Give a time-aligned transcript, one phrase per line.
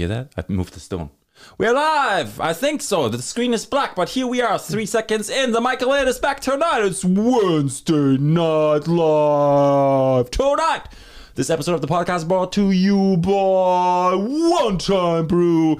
[0.00, 0.32] hear that?
[0.36, 1.10] I moved the stone.
[1.58, 2.40] We're live!
[2.40, 3.08] I think so.
[3.08, 5.52] The screen is black, but here we are, three seconds in.
[5.52, 6.84] The Michael is back tonight.
[6.84, 10.30] It's Wednesday Night Live.
[10.30, 10.86] Tonight!
[11.34, 15.78] This episode of the podcast brought to you by One Time Brew.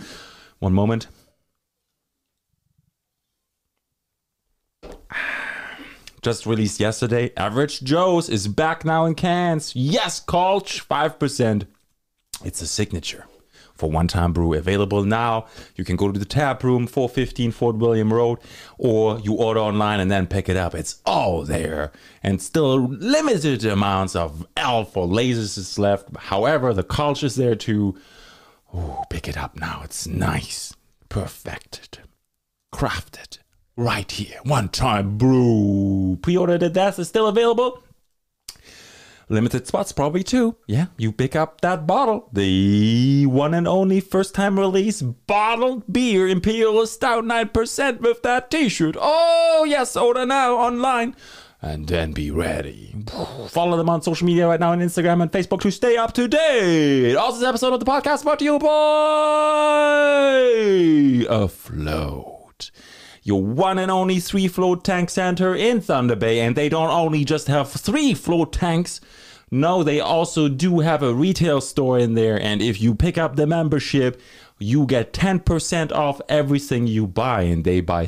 [0.59, 1.09] One moment.
[6.23, 7.33] Just released yesterday.
[7.37, 9.75] Average Joe's is back now in cans.
[9.75, 11.67] Yes, Kölsch, 5%.
[12.45, 13.27] It's a signature
[13.81, 15.47] for one time brew available now.
[15.75, 18.39] You can go to the tap room, 415 Fort William Road,
[18.79, 20.75] or you order online and then pick it up.
[20.75, 21.91] It's all there.
[22.23, 26.15] And still limited amounts of alpha lasers is left.
[26.17, 27.99] However, the culture is there too.
[28.73, 29.81] Oh, pick it up now.
[29.83, 30.75] It's nice,
[31.09, 31.99] perfected,
[32.73, 33.39] crafted
[33.77, 34.39] right here.
[34.45, 36.19] One time brew.
[36.23, 37.83] Pre order the death is still available
[39.31, 40.57] limited spots probably too.
[40.67, 46.29] Yeah, you pick up that bottle, the one and only first time release bottled beer
[46.29, 48.97] Imperial Stout 9% with that t-shirt.
[49.01, 51.15] Oh, yes, order now online.
[51.63, 52.95] And then be ready.
[53.49, 56.27] Follow them on social media right now on Instagram and Facebook to stay up to
[56.27, 57.15] date.
[57.17, 58.69] Also, this episode of the podcast brought to you by
[61.29, 62.71] Afloat
[63.23, 66.41] your one and only three float tank center in Thunder Bay.
[66.41, 69.01] And they don't only just have three float tanks,
[69.51, 72.41] no, they also do have a retail store in there.
[72.41, 74.21] And if you pick up the membership,
[74.59, 77.43] you get 10% off everything you buy.
[77.43, 78.07] And they buy,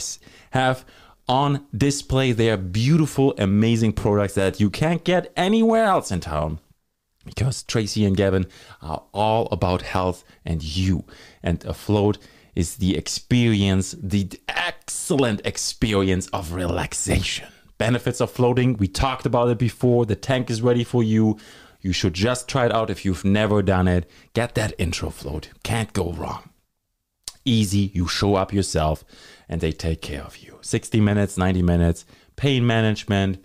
[0.50, 0.84] have
[1.28, 6.60] on display their beautiful, amazing products that you can't get anywhere else in town.
[7.24, 8.46] Because Tracy and Gavin
[8.80, 11.04] are all about health and you.
[11.42, 12.18] And Afloat
[12.54, 17.48] is the experience, the excellent experience of relaxation
[17.82, 18.76] benefits of floating.
[18.76, 20.06] We talked about it before.
[20.06, 21.36] The tank is ready for you.
[21.80, 24.08] You should just try it out if you've never done it.
[24.34, 25.48] Get that intro float.
[25.64, 26.50] Can't go wrong.
[27.44, 27.90] Easy.
[27.92, 29.04] You show up yourself
[29.48, 30.58] and they take care of you.
[30.60, 32.04] 60 minutes, 90 minutes,
[32.36, 33.44] pain management,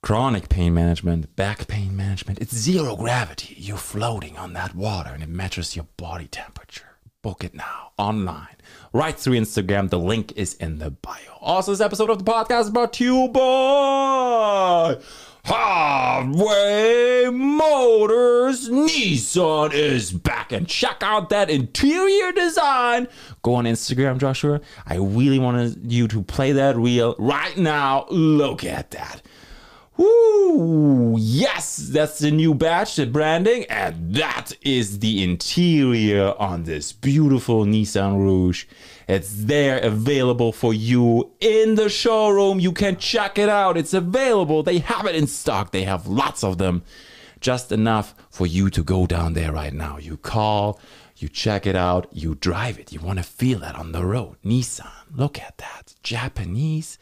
[0.00, 2.38] chronic pain management, back pain management.
[2.38, 3.56] It's zero gravity.
[3.58, 6.89] You're floating on that water and it matches your body temperature.
[7.22, 8.56] Book it now online
[8.94, 9.90] right through Instagram.
[9.90, 11.18] The link is in the bio.
[11.42, 14.96] Also, this episode of the podcast is brought to you by
[15.44, 18.70] Halfway Motors.
[18.70, 23.06] Nissan is back and check out that interior design.
[23.42, 24.62] Go on Instagram, Joshua.
[24.86, 28.06] I really wanted you to play that reel right now.
[28.08, 29.20] Look at that.
[30.00, 31.18] Woo!
[31.18, 37.66] Yes, that's the new batch, the branding, and that is the interior on this beautiful
[37.66, 38.56] Nissan Rogue.
[39.06, 42.60] It's there available for you in the showroom.
[42.60, 43.76] You can check it out.
[43.76, 44.62] It's available.
[44.62, 45.70] They have it in stock.
[45.70, 46.82] They have lots of them.
[47.40, 49.98] Just enough for you to go down there right now.
[49.98, 50.80] You call,
[51.16, 52.90] you check it out, you drive it.
[52.90, 54.38] You want to feel that on the road.
[54.42, 55.94] Nissan, look at that.
[56.02, 56.98] Japanese,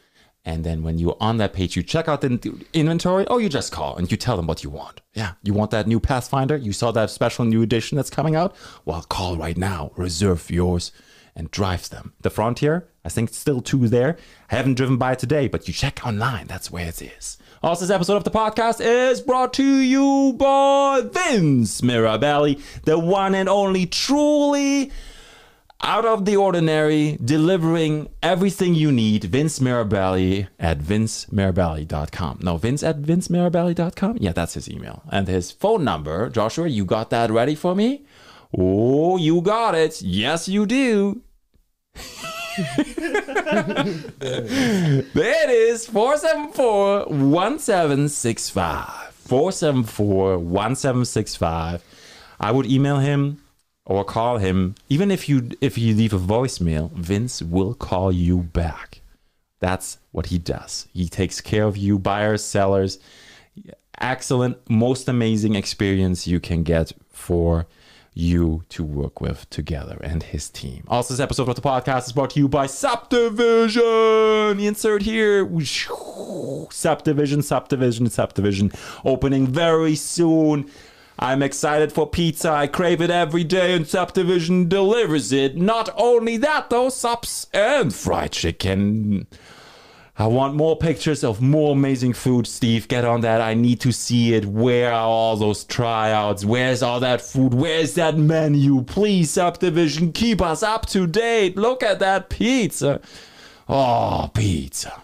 [0.44, 3.70] And then when you're on that page, you check out the inventory, or you just
[3.70, 5.00] call and you tell them what you want.
[5.14, 6.56] Yeah, you want that new Pathfinder?
[6.56, 8.56] You saw that special new edition that's coming out?
[8.84, 10.90] Well, call right now, reserve yours,
[11.36, 12.14] and drive them.
[12.22, 14.16] The Frontier, I think still two there.
[14.50, 17.38] I haven't driven by today, but you check online, that's where it is.
[17.62, 23.34] Also, this episode of the podcast is brought to you by Vince Mirabelli, the one
[23.34, 24.90] and only truly
[25.82, 29.24] out of the ordinary, delivering everything you need.
[29.24, 32.38] Vince Mirabelli at vincemirabelli.com.
[32.42, 34.16] No, Vince at vincemirabelli.com?
[34.20, 35.02] Yeah, that's his email.
[35.12, 38.06] And his phone number, Joshua, you got that ready for me?
[38.56, 40.00] Oh, you got it.
[40.00, 41.20] Yes, you do.
[44.18, 49.14] there it is 474 1765.
[49.14, 51.84] 474 1765.
[52.40, 53.42] I would email him
[53.84, 54.74] or call him.
[54.88, 59.00] Even if you if you leave a voicemail, Vince will call you back.
[59.60, 60.88] That's what he does.
[60.92, 62.98] He takes care of you, buyers, sellers.
[64.00, 67.66] Excellent, most amazing experience you can get for
[68.12, 70.84] you to work with together and his team.
[70.88, 73.82] Also, this episode of the podcast is brought to you by Subdivision.
[74.56, 75.48] The insert here.
[76.70, 78.72] Subdivision, Subdivision, Subdivision.
[79.04, 80.70] Opening very soon.
[81.22, 82.50] I'm excited for pizza.
[82.50, 85.54] I crave it every day, and Subdivision delivers it.
[85.54, 89.26] Not only that, though, subs and fried chicken.
[90.20, 92.88] I want more pictures of more amazing food, Steve.
[92.88, 93.40] Get on that.
[93.40, 94.44] I need to see it.
[94.44, 96.44] Where are all those tryouts?
[96.44, 97.54] Where's all that food?
[97.54, 98.82] Where's that menu?
[98.82, 101.56] Please, Subdivision, keep us up to date.
[101.56, 103.00] Look at that pizza.
[103.66, 105.02] Oh, pizza.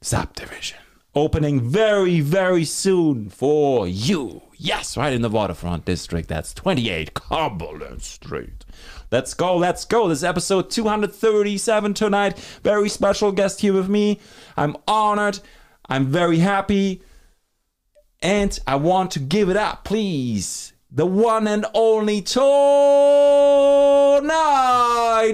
[0.00, 0.78] Subdivision.
[1.14, 4.40] Opening very, very soon for you.
[4.56, 6.30] Yes, right in the waterfront district.
[6.30, 8.64] That's 28 Cumberland Street.
[9.12, 10.08] Let's go, let's go.
[10.08, 12.38] This is episode 237 tonight.
[12.62, 14.18] Very special guest here with me.
[14.56, 15.38] I'm honored.
[15.86, 17.02] I'm very happy.
[18.22, 20.72] And I want to give it up, please.
[20.90, 22.42] The one and only tonight,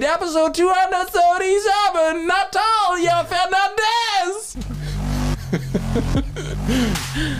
[0.03, 4.57] episode 237, Natalia Fernandez.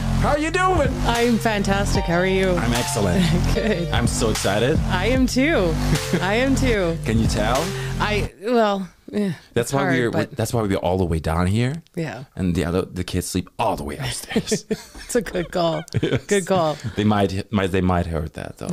[0.21, 0.89] How are you doing?
[1.05, 2.03] I'm fantastic.
[2.03, 2.49] How are you?
[2.51, 3.23] I'm excellent.
[3.55, 3.87] Good.
[3.89, 4.77] I'm so excited.
[4.89, 5.73] I am too.
[6.21, 6.97] I am too.
[7.05, 7.55] Can you tell?
[8.01, 8.89] I well.
[9.13, 12.25] eh, That's why hard, we're but that's why we're all the way down here, yeah,
[12.35, 14.65] and the other the kids sleep all the way upstairs.
[14.69, 15.83] it's a good call.
[16.27, 16.77] Good call.
[16.97, 18.71] they might might they might heard that though.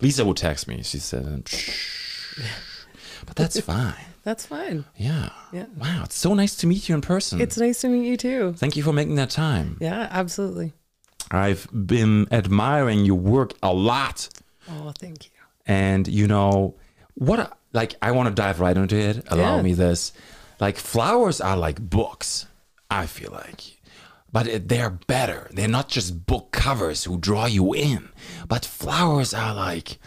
[0.00, 0.82] Lisa would text me.
[0.84, 2.40] She said, Shh.
[3.26, 4.84] "But that's fine." That's fine.
[4.96, 5.30] Yeah.
[5.52, 5.66] Yeah.
[5.76, 7.40] Wow, it's so nice to meet you in person.
[7.40, 8.52] It's nice to meet you too.
[8.54, 9.78] Thank you for making that time.
[9.80, 10.72] Yeah, absolutely.
[11.30, 14.28] I've been admiring your work a lot.
[14.70, 15.30] Oh, thank you.
[15.66, 16.74] And you know
[17.14, 17.56] what?
[17.72, 19.24] Like, I want to dive right into it.
[19.28, 19.62] Allow Yeah.
[19.62, 20.12] me this.
[20.60, 22.46] Like, flowers are like books.
[22.90, 23.60] I feel like,
[24.32, 25.48] but they're better.
[25.52, 28.08] They're not just book covers who draw you in,
[28.48, 29.98] but flowers are like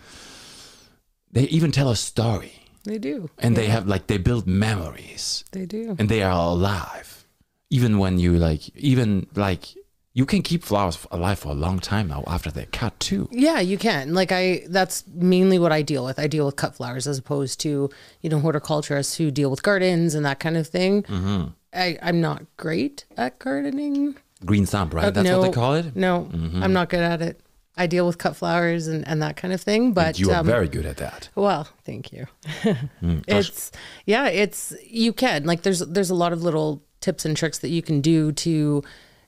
[1.32, 3.30] they even tell a story, They do.
[3.38, 5.96] and they have like they build memories, They do.
[6.00, 7.26] and they are alive.
[7.70, 9.66] Even when you like, even like.
[10.14, 13.30] You can keep flowers alive for a long time now after they're cut too.
[13.32, 14.14] Yeah, you can.
[14.14, 16.20] Like I, that's mainly what I deal with.
[16.20, 17.90] I deal with cut flowers as opposed to
[18.22, 21.04] you know horticulturists who deal with gardens and that kind of thing.
[21.04, 21.48] Mm-hmm.
[21.74, 24.18] I, I'm not great at gardening.
[24.46, 25.14] Green thumb, right?
[25.14, 25.96] That's Uh, no, what they call it.
[25.96, 26.28] No,
[26.62, 27.40] I'm not good at it.
[27.82, 29.94] I deal with cut flowers and, and that kind of thing.
[29.94, 31.30] But You are um, very good at that.
[31.36, 32.26] well, thank you.
[33.02, 33.72] Mm, it's
[34.06, 37.70] yeah, it's you can like there's there's a lot of little tips and tricks that
[37.70, 38.84] you can do to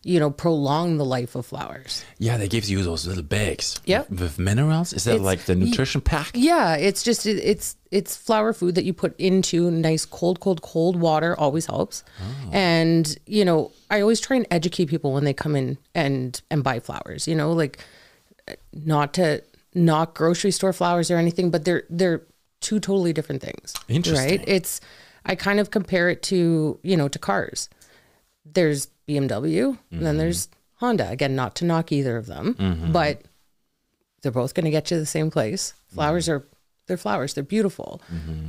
[0.05, 2.05] you know prolong the life of flowers.
[2.19, 3.79] Yeah, they give you those little bags.
[3.85, 4.09] Yep.
[4.09, 4.94] With, with minerals.
[4.94, 6.31] Is that It's- like the nutrition pack?
[6.35, 10.61] Yeah, it's just it, it's it's flower food that you put into nice cold cold
[10.61, 12.03] cold water always helps.
[12.21, 12.50] Oh.
[12.51, 16.63] And you know, I always try and educate people when they come in and and
[16.63, 17.79] buy flowers, you know, like
[18.74, 19.42] not to
[19.74, 22.22] knock grocery store flowers or anything, but they're they're
[22.62, 23.74] two totally different things.
[23.88, 24.40] Interesting.
[24.40, 24.44] Right?
[24.48, 24.80] It's
[25.25, 27.69] I kind of compare it to, you know, to cars.
[28.45, 30.04] There's BMW and Mm-hmm.
[30.04, 31.10] then there's Honda.
[31.10, 33.22] Again, not to knock either of them, but
[34.22, 35.74] they're both going to get you to the same place.
[35.94, 36.46] Flowers are
[36.88, 37.33] they're flowers.
[37.33, 38.01] They're beautiful.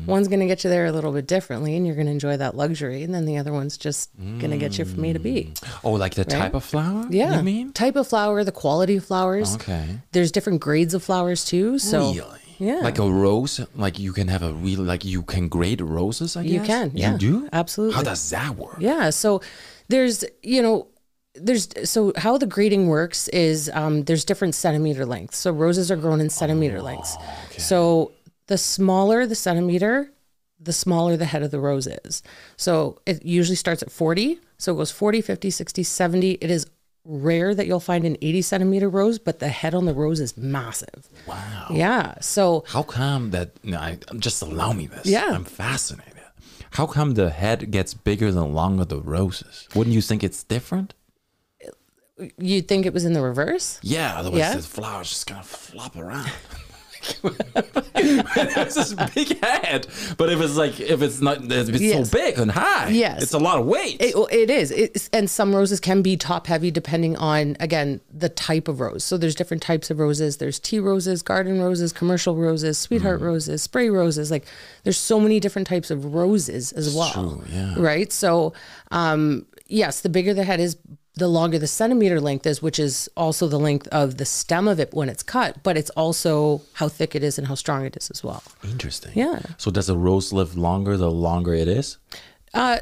[0.06, 2.36] One's going to get you there a little bit differently, and you're going to enjoy
[2.36, 5.19] that luxury, and then the other one's just going to get you from A to
[5.19, 5.52] B.
[5.84, 7.06] Oh, like the type of flower?
[7.10, 7.72] Yeah, You mean?
[7.72, 9.54] type of flower, the quality of flowers.
[9.54, 10.00] Okay.
[10.12, 11.78] There's different grades of flowers too.
[11.78, 12.40] So really?
[12.58, 12.81] yeah.
[12.82, 13.60] Like a rose?
[13.76, 16.52] Like you can have a real, like you can grade roses, I guess?
[16.52, 17.12] You can, yeah.
[17.12, 17.48] You do?
[17.52, 17.94] Absolutely.
[17.94, 18.76] How does that work?
[18.80, 19.10] Yeah.
[19.10, 19.42] So
[19.88, 20.88] there's, you know,
[21.37, 25.38] there's so how the grading works is um, there's different centimeter lengths.
[25.38, 27.16] So roses are grown in centimeter lengths.
[27.50, 27.58] Okay.
[27.58, 28.12] So
[28.46, 30.11] the smaller the centimeter,
[30.61, 32.23] the smaller the head of the rose is.
[32.56, 34.38] So it usually starts at 40.
[34.58, 36.31] So it goes 40, 50, 60, 70.
[36.32, 36.67] It is
[37.05, 40.37] rare that you'll find an 80 centimeter rose, but the head on the rose is
[40.38, 41.08] massive.
[41.26, 41.67] Wow.
[41.70, 42.14] Yeah.
[42.20, 45.06] So How come that, no, I, just allow me this.
[45.06, 45.29] Yeah.
[45.32, 46.12] I'm fascinated.
[46.70, 49.68] How come the head gets bigger the longer the roses?
[49.75, 50.95] Wouldn't you think it's different?
[52.38, 53.78] you'd think it was in the reverse?
[53.83, 54.54] Yeah, otherwise Yeah.
[54.57, 56.30] the flowers just gonna flop around.
[57.96, 62.11] it's this big head, but if it's like if it's not, if it's Yes.
[62.11, 63.23] so big and high, Yes.
[63.23, 64.00] it's a lot of weight.
[64.00, 64.70] It, it is.
[64.70, 69.04] It's, and some roses can be top heavy depending on, again, the type of rose.
[69.04, 70.38] So there's different types of roses.
[70.38, 73.25] There's tea roses, garden roses, commercial roses, sweetheart Mm.
[73.25, 74.30] roses, spray roses.
[74.30, 74.46] Like
[74.82, 77.11] there's so many different types of roses as well.
[77.12, 77.75] true, yeah.
[77.76, 78.12] Right.
[78.12, 78.52] So,
[78.90, 80.76] um, yes, the bigger the head is,
[81.16, 84.80] the longer the centimeter length is, which is also the length of the stem of
[84.80, 87.97] it when it's cut, but it's also how thick it is and how strong it
[87.97, 88.42] is as well.
[88.64, 89.12] Interesting.
[89.14, 89.40] Yeah.
[89.56, 91.99] So does a rose live longer the longer it is?
[92.52, 92.78] Uh,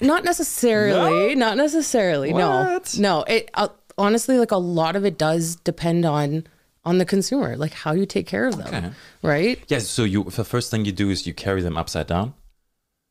[0.00, 1.34] not necessarily.
[1.46, 2.32] Not necessarily.
[2.32, 2.38] What?
[2.40, 2.80] No,
[3.18, 3.22] no.
[3.24, 6.46] It uh, honestly, like a lot of it does depend on
[6.84, 8.90] on the consumer, like how you take care of them, Okay.
[9.22, 9.58] right?
[9.66, 9.88] Yes.
[9.88, 12.34] So you the first thing you do is you carry them upside down.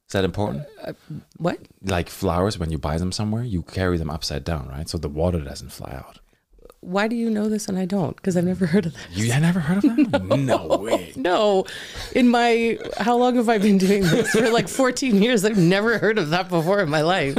[0.08, 0.66] Is that important?
[0.84, 0.94] Uh, uh,
[1.38, 1.60] what?
[1.84, 4.88] Like flowers, when you buy them somewhere, you carry them upside down, right?
[4.88, 6.20] So the water doesn't fly out.
[6.82, 8.16] why do you know this and I don't?
[8.16, 9.08] Because I've never heard of that.
[9.12, 10.38] You had never heard of that?
[10.38, 11.12] no way.
[11.16, 11.66] No,
[12.14, 14.30] in my how long have I been doing this?
[14.32, 17.36] For like 14 years, I've never heard of that before in my life.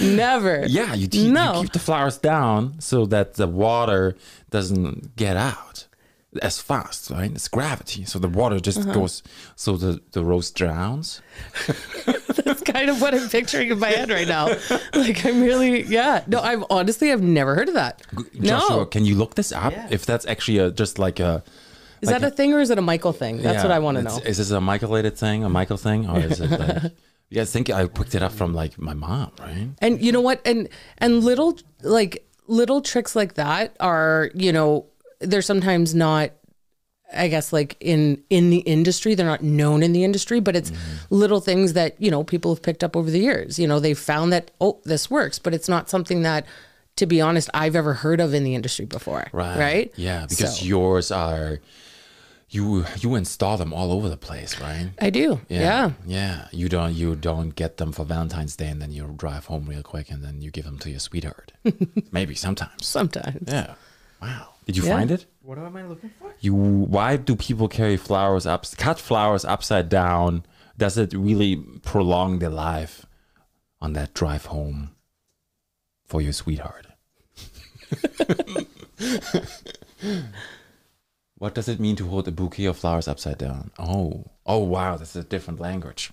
[0.00, 0.64] Never.
[0.66, 1.56] Yeah, you, keep- No.
[1.56, 4.16] you keep the flowers down so that the water
[4.50, 5.85] doesn't get out
[6.42, 7.30] as fast, right?
[7.30, 8.04] It's gravity.
[8.04, 8.92] So the water just Uh-huh.
[8.92, 9.22] goes,
[9.54, 11.20] so the, the rose drowns.
[12.44, 14.46] That's kind of what I'm picturing in my head right now.
[14.94, 16.22] Like I'm really, yeah.
[16.26, 18.02] No, I've honestly, I've never heard of that.
[18.40, 19.72] Joshua, No, can you look this up?
[19.90, 21.42] If that's actually a, just like a.
[22.00, 23.42] is that a thing or is it a Michael thing?
[23.42, 24.18] That's what I want to know.
[24.24, 26.08] Is this a Michaelated thing, a Michael thing?
[26.08, 26.92] Or is it like.
[27.28, 29.70] Yeah, I think I picked it up from like my mom, right?
[29.80, 30.40] And you know what?
[30.46, 34.86] And and little like little tricks like that are, you know,
[35.20, 36.32] they're sometimes not
[37.14, 40.70] I guess like in in the industry, they're not known in the industry, but it's
[40.70, 41.14] mm-hmm.
[41.14, 43.58] little things that, you know, people have picked up over the years.
[43.58, 46.46] You know, they've found that oh, this works, but it's not something that
[46.96, 49.26] to be honest, I've ever heard of in the industry before.
[49.32, 49.58] Right.
[49.58, 49.92] Right?
[49.96, 51.60] Yeah, because So, yours are.
[52.48, 54.90] You you install them all over the place, right?
[55.00, 55.40] I do.
[55.48, 55.90] Yeah.
[56.06, 56.46] Yeah.
[56.52, 59.82] You don't you don't get them for Valentine's Day and then you drive home real
[59.82, 61.52] quick and then you give them to your sweetheart.
[62.12, 62.86] Maybe sometimes.
[62.86, 63.48] Sometimes.
[63.50, 63.74] Yeah.
[64.22, 64.55] Wow.
[64.66, 64.96] Did you Yeah.
[64.96, 65.26] find it?
[65.42, 66.34] What am I looking for?
[66.40, 70.44] You why do people carry flowers up cut flowers upside down?
[70.76, 73.06] Does it really prolong their life
[73.80, 74.90] on that drive home
[76.04, 76.86] for your sweetheart?
[81.38, 83.70] what does it mean to hold a bouquet of flowers upside down?
[83.78, 86.10] Oh, oh wow, this is a different language.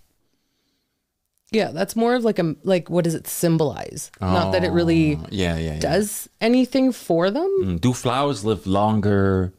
[1.53, 4.11] Yeah, that's more of like a like what does it symbolize?
[4.19, 5.79] Not that it really Oh, yeah, yeah, yeah.
[5.79, 7.47] does anything for them.
[7.63, 9.53] Mm, Do flowers live longer?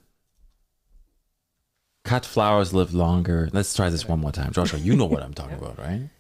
[2.05, 3.49] Cut flowers live longer.
[3.53, 4.53] Let's try this one more time.
[4.53, 6.11] Joshua, you know what I'm talking about, right?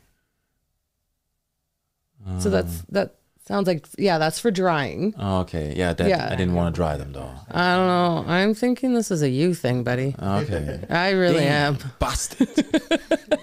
[2.39, 3.17] So that's that
[3.47, 5.13] sounds like yeah, that's for drying.
[5.19, 5.75] Oh, okay.
[5.77, 6.29] Yeah, that, Yeah.
[6.31, 7.31] I didn't want to dry them though.
[7.51, 8.25] I don't know.
[8.33, 10.15] I'm thinking this is a you thing, buddy.
[10.19, 10.81] Okay.
[10.89, 11.77] I really am.
[11.99, 12.49] Busted.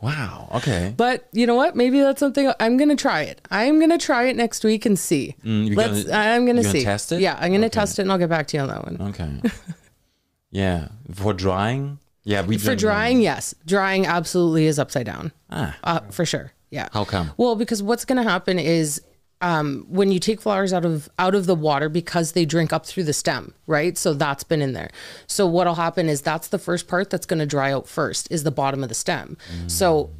[0.00, 0.48] wow.
[0.56, 0.92] Okay.
[0.96, 1.76] But you know what?
[1.76, 3.40] Maybe that's something I'm gonna try it.
[3.50, 5.36] I'm gonna try it next week and see.
[5.44, 6.04] Mm, Let's.
[6.04, 6.84] gonna- I'm gonna see.
[6.84, 7.20] test it?
[7.20, 7.70] Yeah, I'm gonna Okay.
[7.80, 9.08] test it and I'll get back to you on that one.
[9.10, 9.40] Okay.
[10.50, 10.88] yeah.
[11.14, 11.98] For drying?
[12.24, 15.32] Yeah, we For drying, yes, drying absolutely is upside down.
[15.50, 15.76] Ah.
[15.82, 16.52] Uh, for sure.
[16.70, 16.88] Yeah.
[16.92, 17.30] How come?
[17.38, 19.00] Well, because what's going to happen is
[19.40, 22.86] um, when you take flowers out of out of the water because they drink up
[22.86, 23.96] through the stem, right?
[23.96, 24.90] So that's been in there.
[25.26, 28.42] So what'll happen is that's the first part that's going to dry out first is
[28.42, 29.36] the bottom of the stem.
[29.68, 30.10] So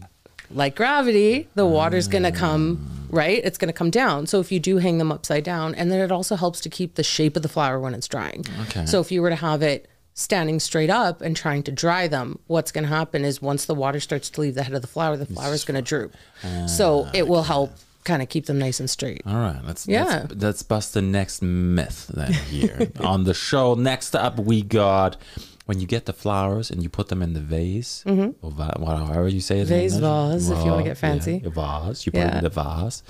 [0.50, 3.40] like gravity, the water's going to come right.
[3.44, 4.26] It's going to come down.
[4.26, 6.94] So if you do hang them upside down, and then it also helps to keep
[6.94, 8.44] the shape of the flower when it's drying.
[8.62, 8.86] Okay.
[8.86, 12.38] So if you were to have it standing straight up and trying to dry them,
[12.46, 14.88] what's going to happen is once the water starts to leave the head of the
[14.88, 16.14] flower, the flower is going to droop.
[16.66, 17.72] so it will help
[18.10, 19.22] kind of keep them nice and straight.
[19.26, 20.04] All right, let's Yeah.
[20.28, 22.78] let's, let's bust the next myth then here
[23.12, 23.74] on the show.
[23.74, 25.16] Next up, we got
[25.68, 29.28] when you get the flowers and you put them in the vase or va- whatever
[29.28, 29.68] you say it.
[29.68, 30.00] Mm-hmm.
[30.00, 31.34] Vase, vase, if you wanna get fancy.
[31.42, 32.06] Yeah, a vase.
[32.06, 33.02] You put it in the vase.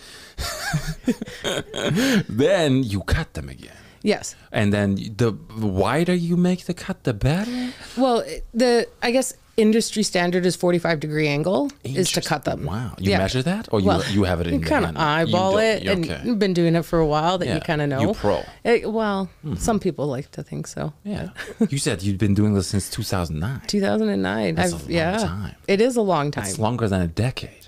[2.28, 4.34] then you cut them again, Yes.
[4.52, 7.72] and then the wider you make the cut, the better.
[7.96, 12.64] Well, the I guess industry standard is 45 degree angle is to cut them.
[12.64, 13.18] Wow, you Yeah.
[13.18, 14.92] measure that, or you Well, you have it in you your kind of?
[14.94, 16.20] You eyeball don't- it, and okay.
[16.24, 18.00] you've been doing it for a while that Yeah, you kind of know.
[18.00, 18.36] you pro.
[18.36, 18.50] Mm-hmm.
[18.64, 20.92] Eh, well, some people like to think so.
[21.04, 21.30] Yeah,
[21.68, 23.62] you said you've been doing this since 2009.
[23.66, 24.54] 2009.
[24.54, 25.54] That's a I've, long yeah, time.
[25.66, 26.44] it is a long time.
[26.44, 27.66] It's longer than a decade.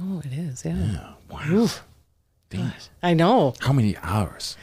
[0.00, 0.64] oh, it is.
[0.64, 0.76] Yeah.
[0.76, 1.68] Yeah, wow.
[2.50, 2.72] Damn.
[3.02, 3.52] I know.
[3.60, 4.56] How many hours?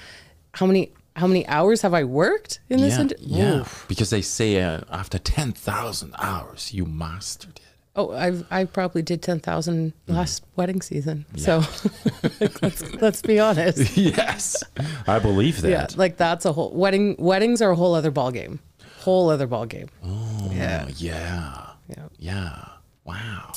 [0.53, 2.95] How many how many hours have I worked in this?
[2.95, 3.55] yeah, ind- yeah.
[3.62, 3.86] Oof.
[3.88, 7.62] Because they say uh, after 10,000 hours, you mastered it.
[7.98, 11.25] Oh, I've I probably did 10,000 last wedding season.
[11.38, 11.63] So
[12.62, 13.95] let's let's be honest.
[14.17, 14.62] yes,
[15.07, 15.69] I believe that.
[15.72, 17.15] Yeah, like that's a whole wedding.
[17.17, 18.60] Weddings are a whole other ball game.
[19.00, 19.88] Whole other ball game.
[20.03, 20.89] Oh, Yeah.
[20.98, 21.67] yeah.
[21.88, 22.07] Yeah.
[22.19, 22.65] Yeah.
[23.05, 23.53] Wow.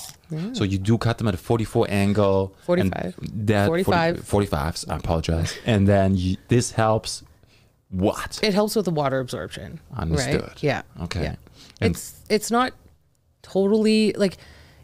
[0.53, 2.55] So you do cut them at a 44 angle.
[2.69, 3.15] and 45.
[3.47, 4.17] That 45.
[4.21, 5.57] 45s, I apologize.
[5.65, 7.23] and then you, this helps
[7.91, 8.41] what?
[8.43, 9.81] It helps with the water absorption.
[9.97, 10.43] Understood.
[10.43, 10.63] Right?
[10.63, 10.83] Yeah.
[11.03, 11.23] Okay.
[11.23, 11.37] Yeah.
[11.81, 12.73] It's it's not
[13.43, 14.37] totally like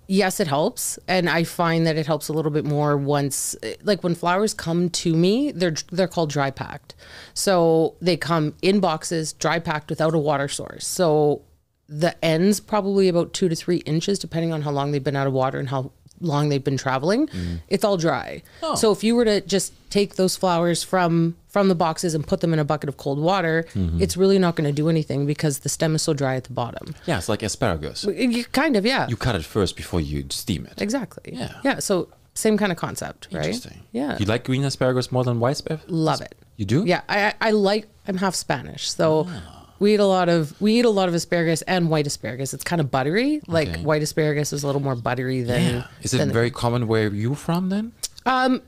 [0.06, 4.02] yes it helps and i find that it helps a little bit more once like
[4.04, 6.94] when flowers come to me they're they're called dry packed
[7.32, 11.42] so they come in boxes dry packed without a water source so
[11.88, 15.26] the ends probably about two to three inches depending on how long they've been out
[15.26, 15.90] of water and how
[16.20, 17.28] long they've been traveling
[17.68, 18.42] it's all dry
[18.76, 22.40] so if you were to just take those flowers from from the boxes and put
[22.40, 23.66] them in a bucket of cold water
[23.98, 26.52] it's really not going to do anything because the stem is so dry at the
[26.52, 28.04] bottom Yeah, it's like asparagus.
[28.04, 30.80] you, kind of yeah You cut it first before you steam it.
[30.80, 31.54] exactly Yeah.
[31.64, 33.80] yeah so same kind of concept right Interesting.
[33.92, 35.84] yeah You like green asparagus more than white asparagus?
[35.88, 36.84] love it You do?
[36.86, 37.86] Yeah, I I like.
[38.06, 39.63] I'm half Spanish, so Ah.
[39.84, 42.54] We eat a lot of we eat a lot of asparagus and white asparagus.
[42.54, 43.40] It's kind of buttery.
[43.46, 43.82] Like Okay.
[43.82, 45.62] white asparagus is a little more buttery than.
[45.62, 45.86] Yeah.
[46.02, 47.92] Is it than- very common where you from then?
[48.26, 48.62] Um,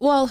[0.00, 0.30] Well,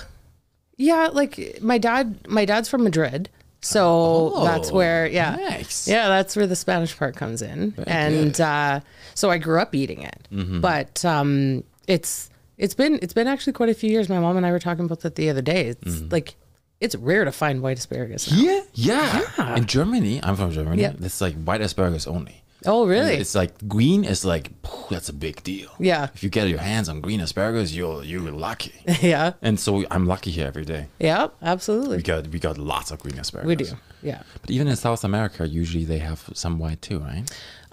[0.77, 2.05] yeah, like my dad.
[2.27, 3.29] My dad's from Madrid,
[3.61, 5.07] so that's where.
[5.07, 5.87] Yeah, Oh, nice.
[5.87, 8.79] yeah, that's where the Spanish part comes in, and uh,
[9.15, 10.27] so I grew up eating it.
[10.31, 10.61] Mm-hmm.
[10.61, 14.07] But um, it's it's been it's been actually quite a few years.
[14.09, 15.67] My mom and I were talking about that the other day.
[15.73, 16.09] It's Mm-hmm.
[16.11, 16.35] like
[16.79, 18.31] it's rare to find white asparagus.
[18.31, 18.37] Now.
[18.37, 18.61] Yeah.
[18.73, 19.55] Yeah.
[19.55, 20.81] In Germany, I'm from Germany.
[20.81, 20.93] Yeah.
[20.99, 22.43] It's like white asparagus only.
[22.65, 23.13] Oh, really?
[23.15, 25.69] It's like green is like phew, that's a big deal.
[25.79, 26.09] Yeah.
[26.15, 28.73] If you get your hands on green asparagus, you're you're lucky.
[29.01, 30.87] yeah, and so I'm lucky here every day.
[30.99, 31.97] yeah, absolutely.
[31.97, 33.47] We got we got lots of green asparagus.
[33.47, 33.71] We do.
[34.01, 34.23] Yeah.
[34.41, 37.23] But even in South America, usually they have some white too, right?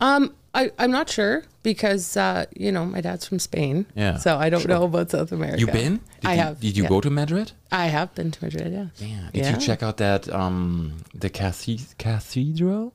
[0.01, 3.87] Um, I, I'm not sure because uh, you know my dad's from Spain.
[3.97, 5.59] Yeah, So I don't know about South America.
[5.59, 5.95] You been?
[6.21, 6.61] Did I you, have.
[6.61, 6.89] Did you yeah.
[6.89, 7.53] go to Madrid?
[7.73, 8.73] I have been to Madrid.
[8.73, 8.87] Yeah.
[8.99, 9.31] Yeah.
[9.33, 9.51] Did Yeah.
[9.53, 12.93] you check out that um the cathe- cathedral,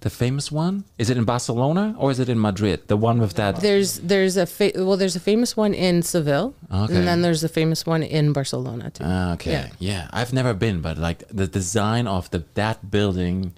[0.00, 0.84] the famous one?
[0.98, 2.78] Is it in Barcelona or is it in Madrid?
[2.86, 3.56] The one with that.
[3.60, 6.94] There's there's a fa- well there's a famous one in Seville, Okay.
[6.96, 9.04] and then there's a famous one in Barcelona too.
[9.06, 9.50] Ah, okay.
[9.52, 9.66] Yeah.
[9.90, 10.08] Yeah.
[10.12, 13.52] I've never been, but like the design of the that building.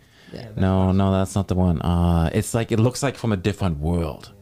[0.56, 1.80] No, no, that's not the one.
[1.82, 4.32] Uh, it's like it looks like from a different world.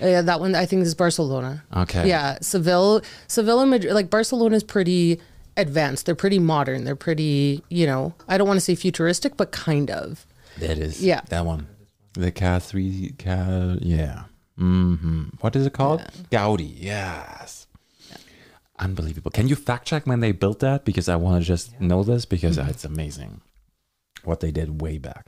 [0.00, 1.64] Uh, yeah, that one I think is Barcelona.
[1.76, 2.08] Okay.
[2.08, 3.94] Yeah, Seville, Seville and Madrid.
[3.94, 5.20] Like Barcelona is pretty
[5.56, 6.06] advanced.
[6.06, 6.84] They're pretty modern.
[6.84, 10.26] They're pretty, you know, I don't want to say futuristic, but kind of.
[10.58, 11.02] That is.
[11.02, 11.20] Yeah.
[11.28, 11.66] That one.
[12.14, 14.24] The Ca three Ca yeah.
[14.58, 15.40] Mm -hmm.
[15.40, 16.00] What is it called?
[16.30, 16.76] Gaudi.
[16.78, 17.66] Yes.
[18.78, 19.30] Unbelievable.
[19.30, 20.84] Can you fact check when they built that?
[20.84, 22.70] Because I want to just know this because Mm-hmm.
[22.70, 23.40] it's amazing
[24.24, 25.26] what they did way back.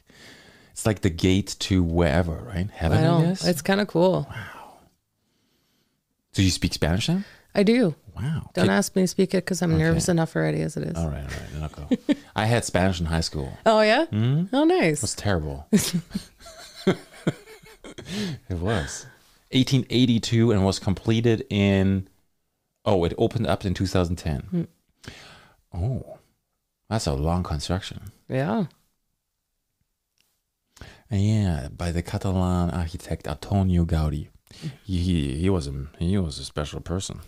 [0.72, 2.68] It's like the gate to wherever, right?
[2.70, 3.46] Heaven, I I, guess.
[3.46, 4.26] it's kind of cool.
[4.28, 4.72] Wow.
[6.32, 7.24] Do you speak Spanish then?
[7.54, 7.94] I do.
[8.16, 8.50] Wow.
[8.54, 10.96] Don't Can- ask me to speak it because I'm nervous enough already as it is.
[10.96, 11.52] all right, all right.
[11.52, 11.88] then I'll go.
[12.36, 13.56] I had Spanish in high school.
[13.64, 14.06] Oh yeah.
[14.06, 14.44] Hmm?
[14.52, 15.00] Oh nice.
[15.02, 15.66] was terrible.
[15.72, 16.96] it
[18.50, 19.06] was
[19.52, 22.08] 1882 and was completed in.
[22.84, 24.68] Oh, it opened up in 2010.
[25.72, 26.18] Oh,
[26.90, 28.12] that's a long construction.
[28.28, 28.66] Yeah.
[31.14, 34.28] Yeah, by the Catalan architect Antonio Gaudi.
[34.84, 37.20] He he was a he was a special person.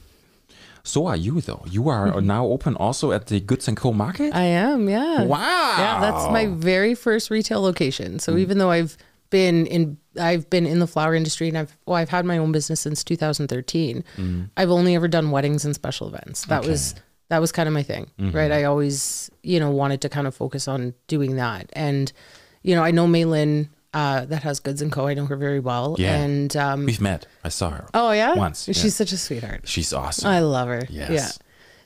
[0.82, 1.64] So are you though?
[1.68, 2.26] You are mm-hmm.
[2.26, 4.32] now open also at the Goods and Co Market.
[4.34, 4.88] I am.
[4.88, 5.24] Yeah.
[5.24, 5.74] wow.
[5.78, 8.20] Yeah, that's my very first retail location.
[8.20, 8.38] So mm.
[8.38, 8.96] even though I've
[9.30, 12.52] been in I've been in the flower industry and I've well I've had my own
[12.52, 14.04] business since 2013.
[14.16, 14.50] Mm.
[14.56, 16.44] I've only ever done weddings and special events.
[16.46, 16.94] That was
[17.28, 18.36] that was kind of my thing, Mm-hmm.
[18.36, 18.52] right?
[18.52, 21.68] I always, you know, wanted to kind of focus on doing that.
[21.72, 22.12] And
[22.62, 25.06] you know, I know Maylin uh, that has Goods and Co.
[25.10, 25.96] I know her very well.
[25.98, 26.16] Yeah.
[26.24, 27.26] And um We've met.
[27.42, 27.84] I saw her.
[27.94, 28.34] oh yeah?
[28.34, 28.90] Once, She's yeah.
[29.02, 29.62] such a sweetheart.
[29.64, 30.28] She's awesome.
[30.28, 30.84] I love her.
[30.90, 31.10] Yes.
[31.10, 31.30] Yeah.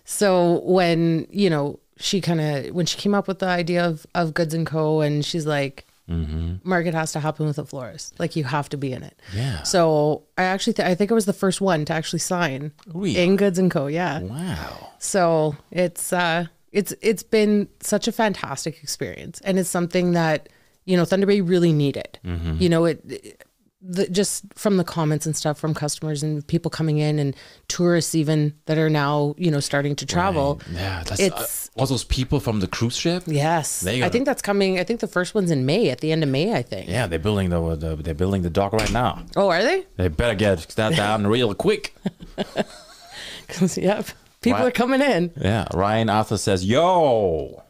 [0.04, 4.06] So when, you know, she kind of, when she came up with the idea of,
[4.14, 5.00] of Goods and Co.
[5.00, 6.68] and she's like, Mm-hmm.
[6.68, 8.18] market has to happen with a florist.
[8.18, 9.14] Like you have to be in it.
[9.32, 9.62] Yeah.
[9.62, 13.16] So I actually, th- I think I was the first one to actually sign Really?
[13.16, 13.86] in Goods and Co.
[13.86, 14.18] Yeah.
[14.22, 14.88] wow.
[14.98, 19.40] So it's, uh, it's, it's been such a fantastic experience.
[19.44, 20.48] And it's something that,
[20.84, 22.18] you know, Thunder Bay really needed.
[22.24, 22.56] Mm-hmm.
[22.58, 23.44] You know, it, it-
[23.82, 27.34] the, just from the comments and stuff from customers and people coming in and
[27.66, 30.60] tourists even that are now, you know, starting to travel.
[30.70, 33.22] Yeah, that's It's- uh, all those people from the cruise ship.
[33.26, 33.80] Yes.
[33.80, 34.78] They I gotta- think that's coming.
[34.78, 36.90] I think the first one's in May, at the end of May, I think.
[36.90, 39.24] Yeah, they're building the, the they're building the dock right now.
[39.34, 39.86] Oh, are they?
[39.96, 41.94] They better get that down real quick.
[43.76, 44.06] yep.
[44.42, 44.68] People Right.
[44.68, 45.32] are coming in.
[45.40, 47.62] Yeah, Ryan Arthur says, "Yo,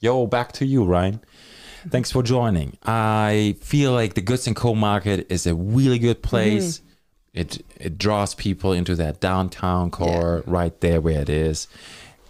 [0.00, 1.20] yo, back to you, Ryan.
[1.90, 2.76] Thanks for joining.
[2.84, 6.80] I feel like the Goods and Co market is a really good place.
[7.32, 11.68] It it draws people into that downtown core right there where it is,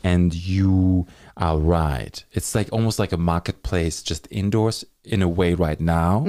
[0.03, 2.23] and you are right.
[2.33, 6.25] It's like almost like a marketplace, just indoors in a way right now.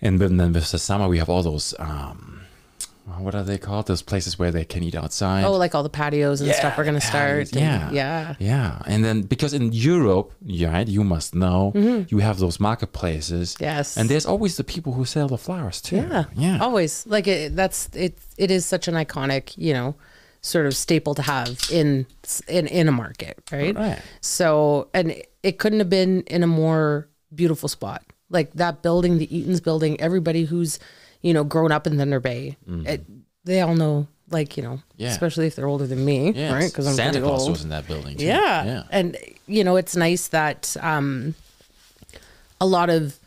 [0.00, 2.42] And then, then with the summer, we have all those." Um,
[3.18, 3.86] what are they called?
[3.86, 5.44] Those places where they can eat outside.
[5.44, 7.54] Oh, like all the patios and stuff are going to start.
[7.54, 7.86] Yeah.
[7.88, 8.34] and- yeah.
[8.38, 8.82] Yeah.
[8.86, 11.72] And then because in Europe, right, you must know,
[12.08, 13.54] you have those marketplaces.
[13.54, 13.64] Mm-hmm.
[13.64, 13.96] Yes.
[13.96, 15.96] And there's always the people who sell the flowers too.
[15.96, 16.24] Yeah.
[16.36, 16.58] Yeah.
[16.60, 17.06] Always.
[17.06, 19.94] Like it, that's, it, it is such an iconic, you know,
[20.40, 22.06] sort of staple to have in,
[22.46, 23.38] in, in a market.
[23.50, 23.74] Right.
[23.74, 24.00] Right.
[24.20, 28.02] So, and it couldn't have been in a more beautiful spot.
[28.30, 30.78] Like that building, the Eaton's building, everybody who's,
[31.22, 32.86] you know, grown up in Thunder Bay, mm-hmm.
[32.86, 33.04] it,
[33.44, 34.82] they all know, like, you know.
[34.96, 35.08] Yeah.
[35.10, 36.52] especially if they're older than me, Yeah.
[36.52, 36.70] right?
[36.70, 37.52] Because I'm Santa Claus old.
[37.52, 38.24] was in that building too.
[38.24, 38.64] Yeah.
[38.64, 38.82] Yeah.
[38.90, 41.34] And, you know, it's nice that um,
[42.60, 43.18] a lot of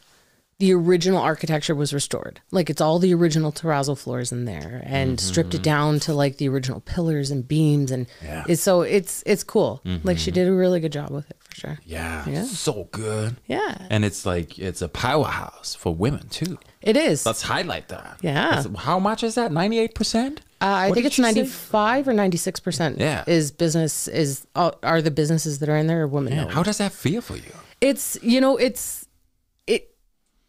[0.60, 2.40] the original architecture was restored.
[2.52, 5.64] Like it's all the original terrazzo floors in there and stripped it mm-hmm.
[5.64, 8.44] down to like the original pillars and beams and Yeah.
[8.48, 9.82] it's so it's it's cool.
[10.04, 10.36] Like she mm-hmm.
[10.36, 11.80] did a really good job with it for sure.
[11.86, 12.44] Yeah, Yeah.
[12.44, 13.38] so good.
[13.48, 13.76] Yeah.
[13.90, 16.58] And it's like it's a powerhouse for women too.
[16.82, 17.26] It is.
[17.26, 18.18] Let's highlight that.
[18.22, 18.62] Yeah.
[18.62, 19.52] That's- how much is that?
[19.52, 20.42] Ninety eight percent.
[20.62, 23.00] Uh, I think it's ninety five or ninety six percent.
[23.00, 23.24] Yeah.
[23.28, 26.52] is business is uh, are the businesses that are in there women owned.
[26.52, 27.52] How does that feel for you?
[27.82, 29.08] It's you know it's
[29.68, 29.94] it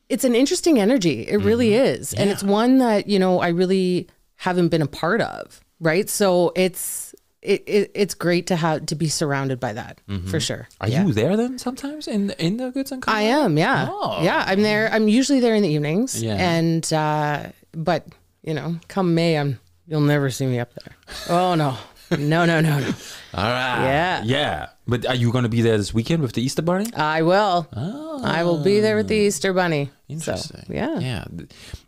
[0.08, 1.22] it's an interesting energy.
[1.28, 2.00] It really Mm-hmm.
[2.02, 5.60] is, and it's one that you know I really haven't been a part of.
[5.80, 7.11] Right, so it's
[7.42, 10.00] it, it it's great to have to be surrounded by that
[10.30, 10.68] for sure.
[10.80, 10.84] Mm-hmm.
[10.84, 14.22] Are you there then sometimes in in the goods and I am, yeah, Oh.
[14.22, 14.44] yeah.
[14.46, 14.88] I'm there.
[14.92, 16.36] I'm usually there in the evenings, Yeah.
[16.36, 18.06] and uh, but
[18.42, 20.94] you know, come May, I'm you'll never see me up there.
[21.28, 21.76] Oh no,
[22.10, 22.86] no, no, no, no.
[23.34, 23.84] All right.
[23.84, 24.22] Yeah.
[24.24, 24.66] Yeah.
[24.86, 26.86] But are you going to be there this weekend with the Easter Bunny?
[26.94, 27.66] I will.
[27.74, 28.20] Oh.
[28.22, 29.90] I will be there with the Easter Bunny.
[30.08, 30.64] Interesting.
[30.66, 30.98] So, yeah.
[31.00, 31.24] Yeah.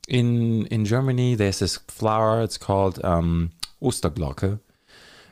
[0.08, 2.42] In in Germany, there's this flower.
[2.42, 3.50] It's called um,
[3.82, 4.58] Osterglocke,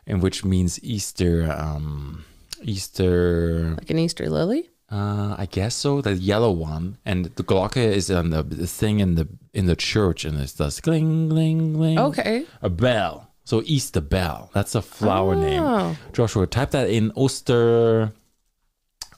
[0.07, 1.51] and which means Easter.
[1.51, 2.25] Um,
[2.63, 3.75] Easter.
[3.79, 4.71] Like an Easter lily.
[4.91, 6.01] Uh, I guess so.
[6.03, 9.77] The yellow one, and the glocke is on the, the thing in the in the
[9.77, 11.99] church, and it does gling gling gling.
[11.99, 12.45] Okay.
[12.61, 13.31] A bell.
[13.45, 14.51] So Easter bell.
[14.53, 15.41] That's a flower Oh.
[15.41, 15.97] name.
[16.13, 18.13] Joshua, type that in Oster.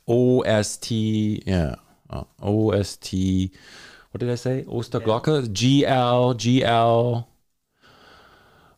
[0.06, 1.42] O S T.
[1.46, 1.74] Yeah.
[2.08, 3.50] Uh, O S T.
[4.12, 4.64] What did I say?
[4.68, 5.52] Oster Osterglocke.
[5.52, 7.28] G L G L.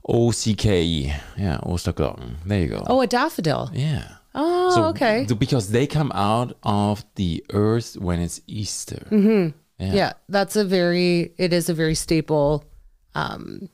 [0.08, 1.12] O C K E.
[1.36, 2.36] Yeah, Osterglocken.
[2.46, 2.84] There you go.
[2.86, 3.70] Oh, a daffodil.
[3.74, 4.08] Yeah.
[4.34, 5.26] Oh, So okay.
[5.38, 9.06] because they come out of the earth when it's Easter.
[9.10, 9.56] Mm-hmm.
[9.84, 9.92] Yeah.
[9.94, 10.12] yeah.
[10.28, 11.32] that's a very.
[11.38, 12.64] It is a very staple,
[13.14, 13.68] um,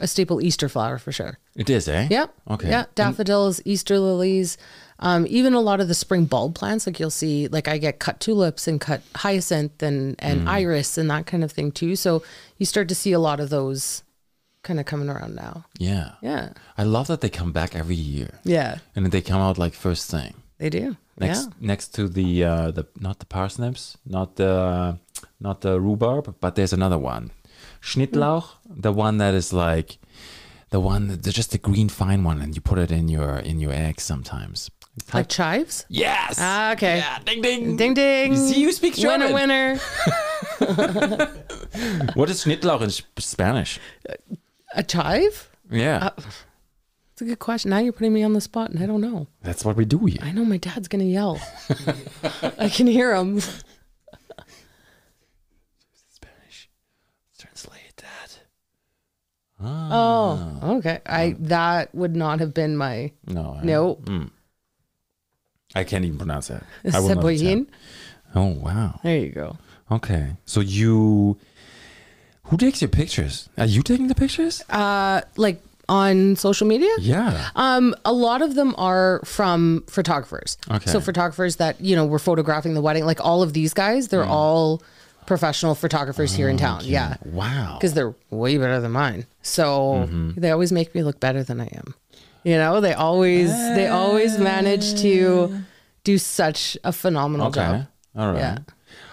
[0.00, 1.38] a staple Easter flower for sure.
[1.54, 2.08] It is, eh?
[2.10, 2.34] Yep.
[2.50, 2.70] Okay.
[2.70, 4.56] Yeah, daffodils, Easter lilies,
[5.00, 6.86] um, even a lot of the spring bulb plants.
[6.86, 10.22] Like you'll see, like I get cut tulips and cut hyacinth and Mm.
[10.24, 11.94] and iris and that kind of thing too.
[11.96, 12.22] So
[12.58, 14.02] you start to see a lot of those
[14.62, 15.64] kind of coming around now.
[15.78, 16.12] Yeah.
[16.22, 16.50] Yeah.
[16.78, 18.40] I love that they come back every year.
[18.44, 18.78] Yeah.
[18.94, 20.34] And they come out like first thing.
[20.58, 20.96] They do.
[21.18, 24.98] Next next to the uh the not the parsnips, not the
[25.40, 27.30] not the rhubarb, but there's another one.
[27.80, 29.98] Schnittlauch, the one that is like
[30.70, 33.60] the one that, just the green fine one and you put it in your in
[33.60, 34.70] your eggs sometimes.
[35.08, 35.16] Yeah.
[35.16, 35.84] Like chives.
[35.88, 36.38] Yes.
[36.38, 36.98] Ah, okay.
[36.98, 37.76] Yeah, ding ding.
[37.76, 38.32] Ding ding.
[38.32, 39.32] You see, you speak German.
[39.32, 39.78] Winner,
[40.60, 41.28] winner.
[42.14, 42.90] What is Schnittlauch in
[43.22, 43.80] Spanish?
[44.74, 45.50] A chive?
[45.70, 46.06] Yeah.
[46.06, 46.22] Uh,
[47.12, 47.70] it's a good question.
[47.70, 49.26] Now you're putting me on the spot, and I don't know.
[49.42, 50.18] That's what we do here.
[50.22, 51.40] I know my dad's gonna yell.
[52.58, 53.40] I can hear him.
[56.08, 56.70] Spanish.
[57.38, 58.40] Translate that.
[59.60, 60.70] Oh, ah.
[60.76, 61.00] okay.
[61.06, 61.36] I ah.
[61.40, 63.58] that would not have been my No.
[63.60, 63.96] I, no.
[63.96, 64.30] Mm.
[65.74, 66.64] I can't even pronounce that.
[66.94, 67.72] I will not attempt.
[68.34, 69.00] Oh wow.
[69.02, 69.58] There you go.
[69.90, 70.36] Okay.
[70.46, 71.38] So you
[72.44, 73.48] who takes your pictures?
[73.56, 74.62] Are you taking the pictures?
[74.68, 76.90] Uh, like on social media.
[77.00, 77.48] Yeah.
[77.56, 80.56] Um, a lot of them are from photographers.
[80.70, 80.90] Okay.
[80.90, 84.24] So photographers that you know were photographing the wedding, like all of these guys, they're
[84.24, 84.82] all
[85.26, 86.80] professional photographers here in town.
[86.84, 87.76] Yeah, Wow.
[87.78, 89.26] because they're way better than mine.
[89.42, 91.94] So they always make me look better than I am.
[92.44, 95.62] You know, they always they always manage to
[96.04, 97.60] do such a phenomenal Okay.
[97.60, 97.86] job.
[98.16, 98.38] All right.
[98.38, 98.58] Yeah.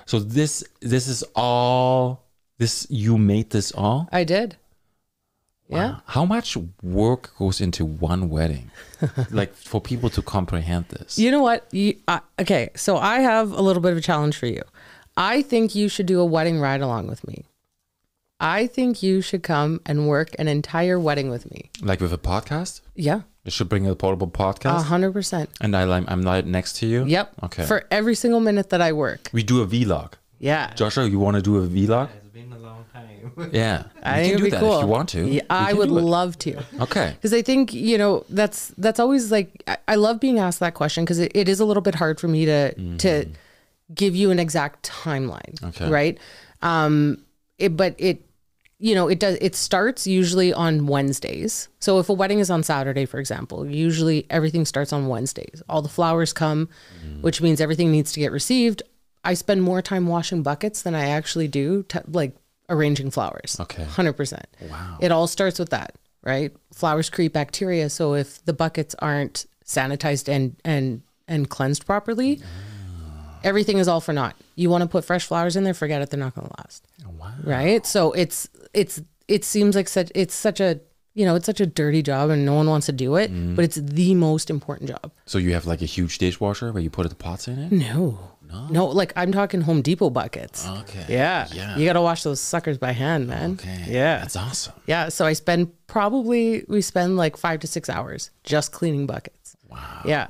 [0.08, 2.24] So this this is all
[2.60, 4.08] this you made this all?
[4.12, 4.58] I did.
[5.68, 5.98] Yeah.
[6.08, 8.72] How much work goes into one wedding?
[9.32, 11.18] like for people to comprehend this.
[11.20, 11.68] You know what?
[11.72, 14.64] You, uh, okay, so I have a little bit of a challenge for you.
[15.16, 17.46] I think you should do a wedding ride along with me.
[18.40, 21.70] I think you should come and work an entire wedding with me.
[21.82, 22.82] Like with a podcast?
[22.96, 24.84] Yeah, You should bring a portable a podcast.
[24.84, 25.50] hundred percent.
[25.62, 27.06] And I, I'm I'm right next to you.
[27.06, 27.34] Yep.
[27.44, 27.66] Okay.
[27.66, 29.30] For every single minute that I work.
[29.34, 30.14] we do a vlog.
[30.40, 30.74] Yeah.
[30.74, 32.10] Joshua, you want to do a vlog?
[32.16, 33.19] It's been a long time.
[33.52, 33.84] Yeah.
[34.04, 35.28] I we think can do that cool if you want to.
[35.28, 36.64] Yeah, I would love to.
[36.82, 37.12] Okay.
[37.16, 40.74] Because I think you know that's that's always like I, I love being asked that
[40.74, 43.26] question because it, it is a little bit hard for me to to
[43.94, 45.66] give you an exact timeline, Mm-hmm.
[45.84, 45.90] Okay.
[45.90, 46.18] right?
[46.62, 47.24] Um,
[47.58, 48.22] it, but it
[48.82, 51.68] you know it does it starts usually on Wednesdays.
[51.80, 55.62] So if a wedding is on Saturday, for example, usually everything starts on Wednesdays.
[55.68, 56.70] All the flowers come,
[57.06, 57.22] Mm.
[57.22, 58.84] which means everything needs to get received.
[59.24, 62.34] I spend more time washing buckets than I actually do to, like
[62.70, 63.58] arranging flowers.
[63.60, 63.84] Okay.
[63.84, 64.48] hundred percent.
[64.70, 64.98] Wow.
[65.02, 66.52] It all starts with that, right?
[66.74, 73.40] Flowers create bacteria, so if the buckets aren't sanitized and and and cleansed properly, ah.
[73.44, 74.36] everything is all for naught.
[74.56, 76.86] You want to put fresh flowers in there, forget it, they're not going to last,
[77.18, 77.34] Wow.
[77.44, 77.86] right?
[77.86, 80.80] So it's it's it seems like such it's such a
[81.14, 83.56] you know it's such a dirty job and no one wants to do it, mm-hmm.
[83.56, 85.12] but it's the most important job.
[85.26, 87.72] So you have like a huge dishwasher where you put the pots in it?
[87.72, 88.29] No,
[88.72, 90.68] No, like I'm talking Home Depot buckets.
[90.68, 91.06] Okay.
[91.08, 91.48] Yeah.
[91.52, 91.78] Yeah.
[91.78, 93.52] You got to wash those suckers by hand, man.
[93.54, 93.86] Okay.
[93.88, 94.20] Yeah.
[94.20, 94.74] That's awesome.
[94.88, 95.10] Yeah.
[95.10, 99.56] So I spend probably, we spend like five to six hours just cleaning buckets.
[99.70, 100.02] Wow.
[100.06, 100.28] Yeah.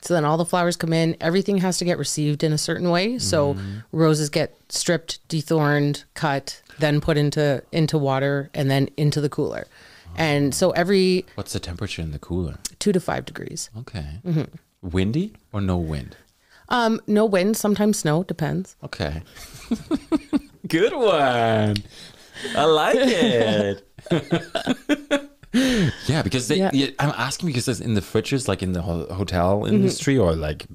[0.00, 1.16] So then all the flowers come in.
[1.20, 3.18] Everything has to get received in a certain way.
[3.18, 3.78] So Mm-hmm.
[3.92, 9.66] roses get stripped, dethorned, cut, then put into into water, and then into the cooler.
[10.16, 12.58] And so every What's the temperature in the cooler?
[12.78, 13.70] two to five degrees.
[13.78, 14.20] Okay.
[14.24, 14.44] Mm-hmm.
[14.82, 16.16] Windy or no wind?
[16.70, 18.76] Um, no wind, sometimes snow, depends.
[18.84, 19.22] Okay.
[20.68, 21.76] Good one.
[22.56, 23.84] I like it.
[26.06, 26.70] yeah, because they, Yeah.
[26.72, 29.74] yeah, I'm asking because it's in the fridges, like in the ho- hotel Mm-hmm.
[29.74, 30.66] industry or like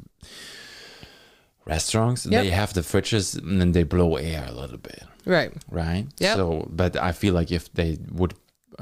[1.65, 2.43] restaurants, Yep.
[2.43, 5.53] they have the fridges and then they blow air a little bit, Right.
[5.69, 6.07] right?
[6.19, 6.35] Yeah.
[6.35, 8.33] So, but I feel like if they would,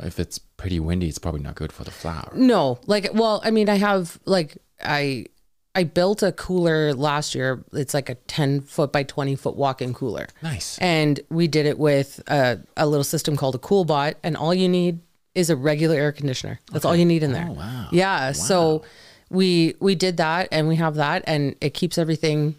[0.02, 2.32] if it's pretty windy, it's probably not good for the flower.
[2.36, 5.26] No, like, well, I mean, I have like I
[5.74, 7.64] I built a cooler last year.
[7.74, 10.78] It's like a ten foot by twenty foot walk-in cooler, Nice.
[10.80, 14.68] and we did it with a, a little system called a CoolBot, and all you
[14.68, 15.00] need
[15.34, 16.60] is a regular air conditioner.
[16.72, 17.48] That's all you need in there.
[17.50, 17.88] Oh, wow.
[17.92, 18.34] Yeah.
[18.34, 18.84] So
[19.30, 22.56] we we did that, and we have that, and it keeps everything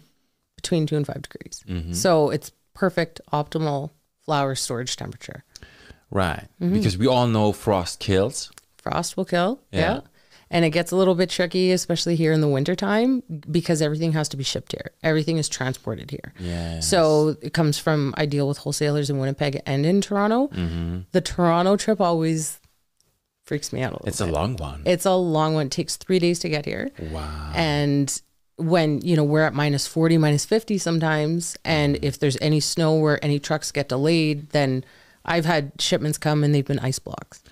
[0.55, 1.63] between two and five degrees.
[1.67, 1.93] Mm-hmm.
[1.93, 3.91] So it's perfect, optimal
[4.25, 5.43] flower storage temperature.
[6.09, 6.47] Right.
[6.59, 6.73] Mm-hmm.
[6.73, 8.51] Because we all know frost kills.
[8.77, 9.61] frost will kill.
[9.71, 9.79] Yeah.
[9.79, 9.99] Yeah.
[10.53, 14.29] And it gets a little bit tricky, especially here in the wintertime, because everything has
[14.29, 14.91] to be shipped here.
[15.03, 16.33] Everything is transported here.
[16.39, 16.87] Yes.
[16.87, 20.47] So it comes from, I deal with wholesalers in Winnipeg and in Toronto.
[20.49, 20.99] Mm-hmm.
[21.11, 22.59] The Toronto trip always
[23.45, 24.83] freaks me out a little It's a long one.
[24.85, 25.65] It's a long one.
[25.65, 26.91] It takes three days to get here.
[27.11, 27.51] wow.
[27.53, 28.21] And
[28.57, 31.57] when, you know, we're at minus 40, minus 50 sometimes.
[31.65, 32.05] And Mm-hmm.
[32.05, 34.85] if there's any snow where any trucks get delayed, then
[35.25, 37.42] I've had shipments come and they've been ice blocks.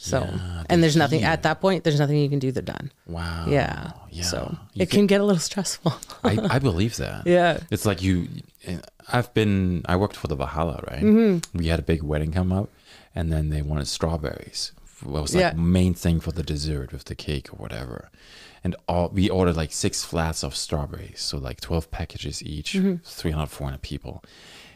[0.00, 0.22] So,
[0.70, 2.52] and there's nothing at that point, there's nothing you can do.
[2.52, 2.92] They're done.
[3.06, 3.46] Wow.
[3.48, 3.90] Yeah.
[4.10, 4.22] Yeah.
[4.22, 5.92] So You it can get a little stressful.
[6.22, 7.26] I, I believe that.
[7.26, 7.58] Yeah.
[7.72, 8.28] It's like you,
[9.08, 11.02] I've been, I worked for the Valhalla, right?
[11.02, 11.58] Mm-hmm.
[11.58, 12.68] We had a big wedding come up
[13.12, 14.70] and then they wanted strawberries.
[15.02, 15.52] It was like Yeah.
[15.56, 18.08] main thing for the dessert with the cake or whatever.
[18.62, 21.20] And all we ordered like six flats of strawberries.
[21.20, 22.96] So like 12 packages each, Mm-hmm.
[23.02, 24.22] 300, 400 people.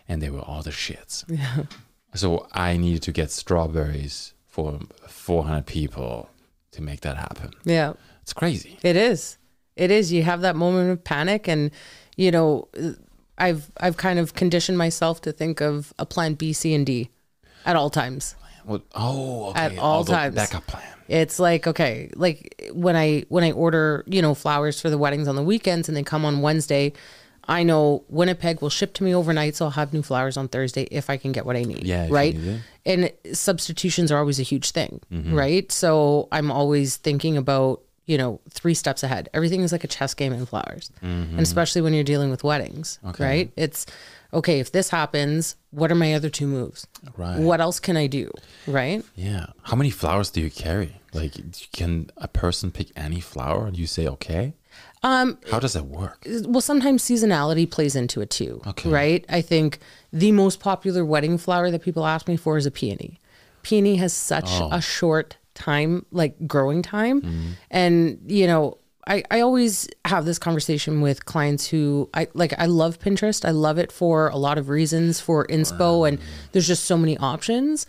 [0.08, 1.24] And they were all the shits.
[1.28, 1.64] Yeah.
[2.12, 6.28] So I needed to get strawberries for 400 people
[6.72, 7.52] to make that happen.
[7.64, 7.94] yeah.
[8.20, 8.78] It's crazy.
[8.84, 9.38] It is.
[9.74, 10.12] It is.
[10.12, 11.72] You have that moment of panic and
[12.16, 12.68] you know,
[13.38, 17.10] I've I've kind of conditioned myself to think of a plan B, C, and D
[17.64, 18.36] at all times.
[18.64, 19.60] Well, oh, okay.
[19.60, 20.34] At all the times.
[20.36, 20.84] Backup plan.
[21.08, 25.26] It's like okay, like when I when I order you know flowers for the weddings
[25.26, 26.92] on the weekends and they come on Wednesday,
[27.48, 30.84] I know Winnipeg will ship to me overnight, so I'll have new flowers on Thursday
[30.90, 31.84] if I can get what I need.
[31.84, 32.34] Yeah, right.
[32.34, 35.34] need And substitutions are always a huge thing, Mm-hmm.
[35.34, 35.70] right?
[35.72, 39.28] So I'm always thinking about you know three steps ahead.
[39.34, 41.32] Everything is like a chess game in flowers, Mm-hmm.
[41.32, 43.50] and especially when you're dealing with weddings, right?
[43.56, 43.86] It's
[44.32, 45.56] okay if this happens.
[45.70, 46.86] What are my other two moves?
[47.16, 47.38] Right.
[47.38, 48.30] What else can I do?
[48.66, 49.04] Right.
[49.16, 49.46] Yeah.
[49.62, 51.00] How many flowers do you carry?
[51.12, 51.34] Like,
[51.72, 54.54] can a person pick any flower and you say okay?
[55.04, 56.24] Um, How does that work?
[56.44, 58.88] well sometimes seasonality plays into it too Okay.
[58.88, 59.80] right i think
[60.12, 63.18] the most popular wedding flower that people ask me for is a peony
[63.62, 64.68] peony has such Oh.
[64.70, 67.50] a short time like growing time Mm-hmm.
[67.70, 72.66] and you know I, I always have this conversation with clients who I like I
[72.66, 73.44] love Pinterest.
[73.44, 76.20] I love it for a lot of reasons for inspo and
[76.52, 77.84] there's just so many options.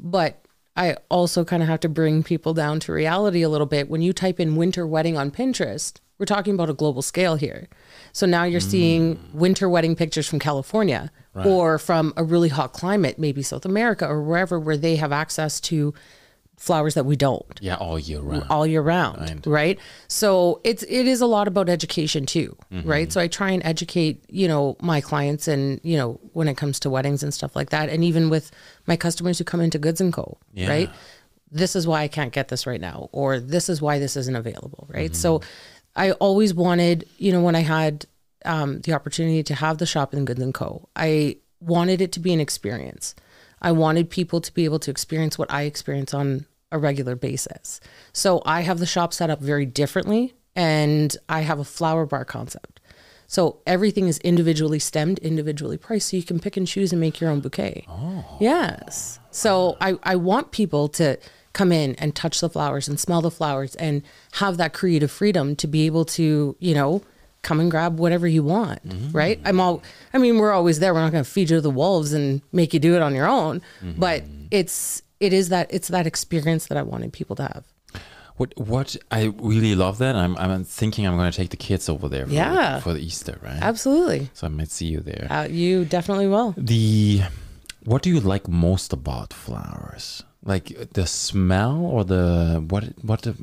[0.00, 0.44] But
[0.76, 3.88] I also kind of have to bring people down to reality a little bit.
[3.88, 7.68] When you type in winter wedding on Pinterest, we're talking about a global scale here.
[8.12, 8.70] So now you're mm.
[8.70, 11.10] seeing winter wedding pictures from California
[11.44, 15.60] or from a really hot climate, maybe South America or wherever where they have access
[15.60, 15.92] to
[16.56, 18.46] flowers that we don't Yeah, all year round.
[18.48, 19.78] all year round, right?
[20.08, 22.88] So it's it is a lot about education too, mm-hmm.
[22.88, 23.12] right?
[23.12, 26.80] So I try and educate, you know, my clients and, you know, when it comes
[26.80, 28.50] to weddings and stuff like that and even with
[28.86, 30.68] my customers who come into Goods and Co, Yeah.
[30.68, 30.90] right?
[31.52, 34.34] This is why I can't get this right now or this is why this isn't
[34.34, 35.10] available, right?
[35.10, 35.14] Mm-hmm.
[35.14, 35.42] So
[35.96, 38.06] I always wanted, you know, when I had
[38.44, 42.20] um, the opportunity to have the shop in Goods and Co, I wanted it to
[42.20, 43.14] be an experience.
[43.62, 47.80] I wanted people to be able to experience what I experience on a regular basis.
[48.12, 52.24] So I have the shop set up very differently and I have a flower bar
[52.24, 52.80] concept.
[53.26, 57.20] So everything is individually stemmed, individually priced, so you can pick and choose and make
[57.20, 57.84] your own bouquet.
[57.88, 58.36] Oh.
[58.40, 59.18] Yes.
[59.30, 61.18] So I, I want people to
[61.58, 64.02] come in and touch the flowers and smell the flowers and
[64.42, 67.00] have that creative freedom to be able to, you know,
[67.42, 68.80] come and grab whatever you want.
[69.12, 69.38] Right.
[69.48, 69.82] I'm all
[70.14, 70.92] I mean, we're always there.
[70.94, 73.28] We're not gonna feed you to the wolves and make you do it on your
[73.40, 73.62] own.
[74.04, 77.64] But it's it is that it's that experience that I wanted people to have.
[78.38, 80.14] What what I really love that.
[80.14, 82.80] I'm I'm thinking I'm going to take the kids over there for, Yeah.
[82.80, 83.60] for the Easter, right?
[83.70, 84.28] Absolutely.
[84.34, 85.26] So I might see you there.
[85.30, 86.52] Uh, you definitely will.
[86.58, 87.22] The
[87.90, 90.22] what do you like most about flowers?
[90.46, 93.36] Like the smell or the what what the,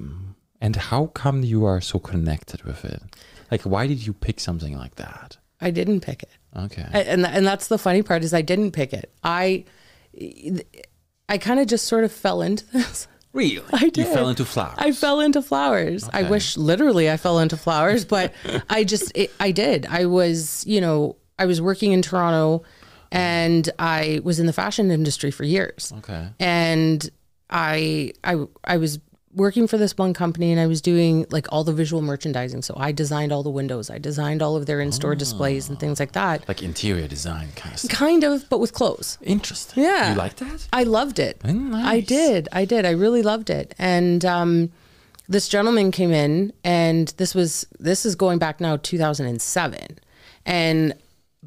[0.62, 3.04] and how come you are so connected with it?
[3.52, 5.38] Like why did you pick something like that?
[5.62, 6.32] I didn't pick it.
[6.56, 6.88] Okay.
[6.94, 9.14] And and that's the funny part is I didn't pick it.
[9.24, 9.66] I
[11.30, 13.08] I kind of just sort of fell into this.
[13.34, 13.64] really?
[13.74, 13.98] I did.
[13.98, 14.76] You fell into flowers.
[14.78, 16.10] I fell into flowers.
[16.14, 18.34] I wish literally I fell into flowers, but
[18.70, 19.86] I just it, I did.
[19.88, 22.64] I was, you know, I was working in Toronto
[23.14, 25.94] and I was in the fashion industry for years.
[26.00, 26.30] okay.
[26.40, 27.10] And
[27.50, 29.00] I I I was
[29.36, 32.62] working for this one company and I was doing like all the visual merchandising.
[32.62, 33.90] So I designed all the windows.
[33.90, 36.48] I designed all of their in-store displays and things like that.
[36.48, 37.98] Like interior design kind of stuff.
[37.98, 39.18] Kind of, but with clothes.
[39.24, 39.84] Interesting.
[39.84, 40.12] Yeah.
[40.12, 40.68] You like that?
[40.72, 41.42] I loved it.
[41.44, 41.86] Oh, nice.
[41.86, 42.48] I did.
[42.52, 42.86] I did.
[42.86, 43.74] I really loved it.
[43.80, 44.72] And um,
[45.28, 50.00] this gentleman came in, and this was this is going back now 2007,
[50.46, 50.94] and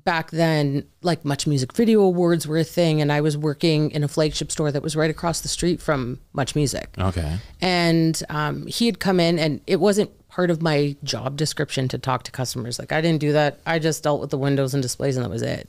[0.05, 4.05] back then, like Much Music Video Awards were a thing, and I was working in
[4.05, 6.95] a flagship store that was right across the street from Much Music.
[6.99, 7.39] Okay.
[7.61, 11.97] And um, he had come in, and it wasn't part of my job description to
[11.97, 12.79] talk to customers.
[12.79, 13.59] Like I didn't do that.
[13.65, 15.67] I just dealt with the windows and displays, and that was it.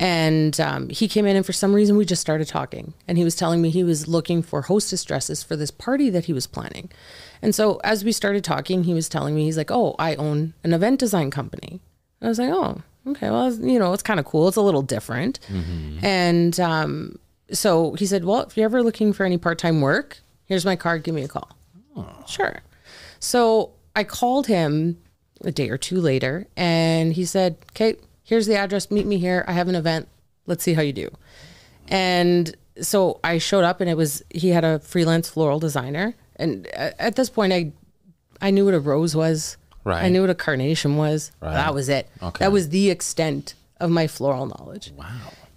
[0.00, 2.92] And um, he came in, and for some reason, we just started talking.
[3.08, 6.26] And he was telling me he was looking for hostess dresses for this party that
[6.26, 6.90] he was planning.
[7.40, 10.52] And so as we started talking, he was telling me he's like, "Oh, I own
[10.62, 11.80] an event design company."
[12.20, 13.30] I was like, "Oh, okay.
[13.30, 14.48] Well, you know, it's kind of cool.
[14.48, 15.38] It's a little different."
[16.02, 17.18] And um,
[17.52, 21.02] so he said, "Well, if you're ever looking for any part-time work, here's my card.
[21.02, 21.50] Give me a call."
[22.26, 22.60] Sure.
[23.20, 24.98] So I called him
[25.44, 28.90] a day or two later and he said, Okay, here's the address.
[28.90, 29.44] Meet me here.
[29.46, 30.08] I have an event.
[30.46, 31.08] Let's see how you do.
[31.88, 36.14] And so I showed up and it was, he had a freelance floral designer.
[36.36, 37.72] And at this point, I,
[38.42, 39.56] I knew what a rose was.
[39.86, 40.02] Right.
[40.04, 41.30] I knew what a carnation was.
[41.40, 42.08] That was it.
[42.20, 42.44] Okay.
[42.44, 44.90] That was the extent of my floral knowledge.
[44.96, 45.06] Wow.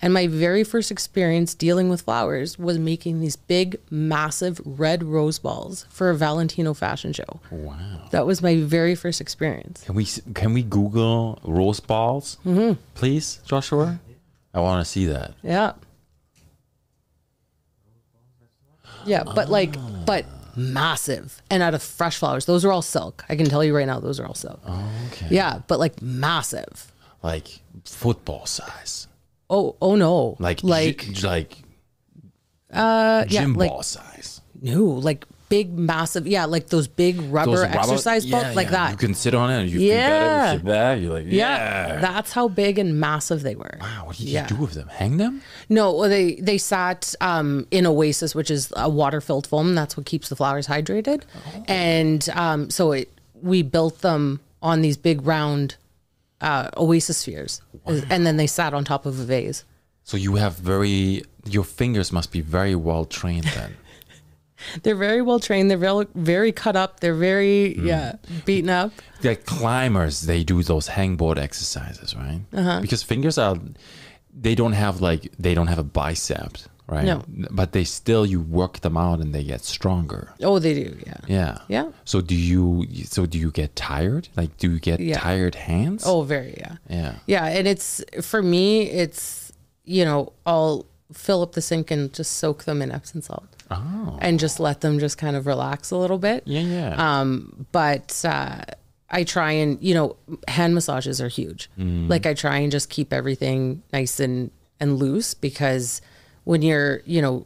[0.04, 5.39] And my very first experience dealing with flowers was making these big, massive red rose
[5.39, 7.39] balls for a Valentino fashion show.
[7.52, 8.08] Wow.
[8.12, 9.84] That was my very first experience.
[9.84, 12.80] Can we can we Google rose balls, Mm-hmm.
[12.94, 14.00] please, Joshua?
[14.54, 15.34] I want to see that.
[15.44, 15.74] Yeah.
[19.06, 20.26] Yeah, but like, but
[20.60, 22.45] massive and out of fresh flowers.
[22.45, 23.26] Those are all silk.
[23.30, 24.60] I can tell you right now, those are all silk.
[25.08, 25.28] Okay.
[25.32, 26.91] Yeah, but like massive.
[27.24, 29.08] Like football size.
[29.50, 30.36] Oh, oh no.
[30.39, 31.58] Like like, like
[32.72, 34.41] uh, yeah, gym like ball size.
[34.62, 36.26] no, like big, massive.
[36.28, 38.72] Yeah, like those big rubber Those rubber- exercise balls, yeah, like yeah.
[38.72, 38.92] that.
[38.92, 39.98] You can sit on it and you Yeah.
[39.98, 41.02] feel better with your back.
[41.02, 42.00] You're like, Yeah, yeah.
[42.00, 43.78] that's how big and massive they were.
[43.82, 44.88] wow, what did you do with them?
[44.88, 45.42] Hang them?
[45.68, 49.76] No, well, they they sat um, in Oasis, which is a water filled foam.
[49.76, 51.64] That's what keeps the flowers hydrated, oh.
[51.68, 53.10] and um, so it
[53.42, 55.76] we built them on these big round
[56.42, 59.64] uh, Oasis spheres, and then they sat on top of a vase.
[60.04, 63.76] So you have very your fingers must be very well trained then.
[64.84, 65.69] They're very well trained.
[65.69, 67.00] They're very very cut up.
[67.00, 67.88] They're very Hmm.
[67.88, 68.13] yeah
[68.45, 68.91] beaten up.
[69.24, 72.41] like climbers, they do those hangboard exercises, right?
[72.54, 72.80] Uh-huh.
[72.82, 73.58] Because fingers are
[74.34, 77.06] they don't have like they don't have a bicep, right?
[77.06, 77.24] No.
[77.52, 80.34] But they still you work them out and they get stronger.
[80.41, 80.95] Oh, they do.
[81.06, 81.17] Yeah.
[81.28, 81.58] Yeah.
[81.67, 81.88] Yeah.
[82.06, 84.30] So do you so do you get tired?
[84.38, 85.17] Like do you get Yeah.
[85.19, 86.04] tired hands?
[86.06, 86.76] Oh, very yeah.
[86.89, 87.13] Yeah.
[87.28, 88.89] Yeah, and it's for me.
[88.89, 89.52] It's
[89.86, 93.48] you know I'll fill up the sink and just soak them in Epsom salt.
[93.72, 94.18] Oh.
[94.22, 96.44] and just let them just kind of relax a little bit.
[96.46, 96.96] Yeah, yeah.
[97.20, 98.62] Um, but uh,
[99.10, 100.16] I try and you know
[100.48, 101.70] hand massages are huge.
[101.78, 102.10] Mm.
[102.10, 106.02] Like I try and just keep everything nice and and loose because
[106.46, 107.46] when you're you know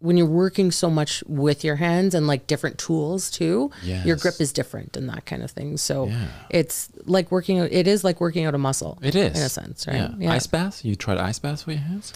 [0.00, 4.40] when you're working so much with your hands and like different tools too, your grip
[4.40, 5.76] is different and that kind of thing.
[5.76, 6.26] So Yeah.
[6.50, 7.58] it's like working.
[7.58, 8.96] out- It is like working out a muscle.
[9.02, 10.08] it is in a sense, right?
[10.16, 10.30] Yeah.
[10.30, 10.84] Ice bath?
[10.84, 12.12] You tried ice bath for your hands?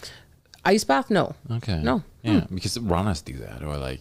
[0.65, 1.09] Ice bath?
[1.09, 1.35] No.
[1.51, 1.81] Okay.
[1.81, 2.03] No.
[2.23, 3.99] Yeah, because runners do that, or like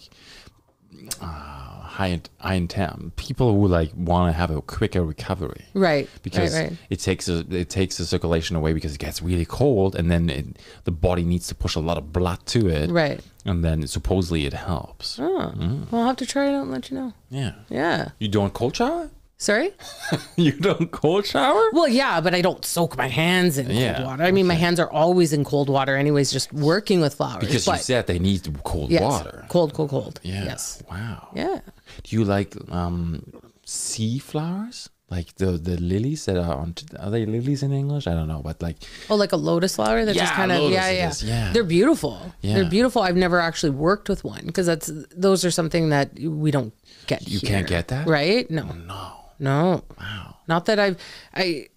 [1.20, 5.64] uh, high high intent people who like want to have a quicker recovery.
[5.74, 6.08] Right.
[6.22, 6.78] Because right, right.
[6.90, 10.30] it takes a, it takes the circulation away because it gets really cold, and then
[10.30, 10.46] it,
[10.84, 13.20] the body needs to push a lot of blood to it, Right.
[13.44, 15.18] and then supposedly it helps.
[15.20, 15.52] Oh,
[15.90, 17.12] well, I'll have to try it out and let you know.
[17.30, 17.54] Yeah.
[17.68, 18.10] Yeah.
[18.18, 19.10] You don't cold shower?
[19.42, 19.72] Sorry?
[20.36, 21.68] you don't cold shower?
[21.72, 24.22] Well, yeah, but I don't soak my hands in cold water.
[24.22, 27.40] I mean, my hands are always in cold water, anyways, just working with flowers.
[27.40, 28.92] Because but you said they need cold water.
[28.92, 29.44] yes, water.
[29.48, 30.20] Cold, cold, cold.
[30.22, 30.44] Yeah.
[30.44, 30.80] Yes.
[30.88, 31.30] Wow.
[31.34, 31.58] Yeah.
[32.04, 33.24] Do you like um,
[33.64, 34.88] sea flowers?
[35.10, 36.74] like the the lilies that are on.
[36.98, 38.06] Are they lilies in English?
[38.06, 38.78] I don't know, but like
[39.10, 41.52] Oh, like a lotus flower that just kind of yeah, yeah yeah.
[41.52, 42.32] They're beautiful.
[42.40, 42.54] Yeah.
[42.54, 43.02] They're beautiful.
[43.02, 46.72] I've never actually worked with one because that's those are something that we don't
[47.08, 47.28] get.
[47.28, 48.06] You here, can't get that?
[48.06, 48.50] right?
[48.50, 49.21] No, no.
[49.38, 49.84] No.
[49.98, 50.36] Wow.
[50.48, 50.96] Not that I've
[51.34, 51.68] I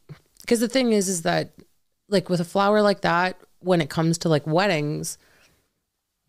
[0.42, 1.54] because the thing is is that
[2.10, 5.18] like with a flower like that when it comes to like weddings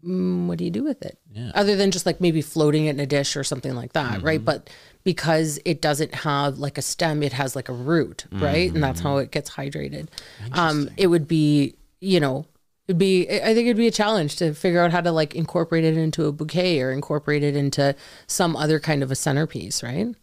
[0.04, 1.52] mm, what do you do with it Yeah.
[1.54, 4.38] other than just like maybe floating it in a dish or something like that right
[4.38, 4.44] Mm-hmm.
[4.44, 4.70] but
[5.04, 9.00] because it doesn't have like a stem it has like a root right and that's
[9.00, 9.08] Mm-hmm.
[9.08, 10.08] how it gets hydrated
[10.52, 12.46] um it would be you know
[12.88, 15.84] it'd be i think it'd be a challenge to figure out how to like incorporate
[15.84, 17.94] it into a bouquet or incorporate it into
[18.26, 20.14] some other kind of a centerpiece right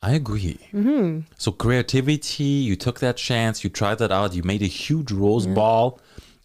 [0.00, 0.58] I agree.
[0.72, 1.20] Mm-hmm.
[1.36, 5.46] So creativity, you took that chance, you tried that out, you made a huge rose
[5.46, 6.00] ball,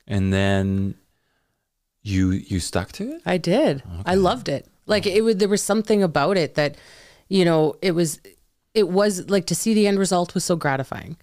[0.08, 0.96] and then
[2.02, 3.22] you you stuck to it.
[3.26, 3.84] I did.
[4.06, 4.68] I loved it.
[4.86, 6.76] Like it would there was something about it that
[7.30, 8.20] you know, it was
[8.74, 11.16] it was like to see the end result was so gratifying.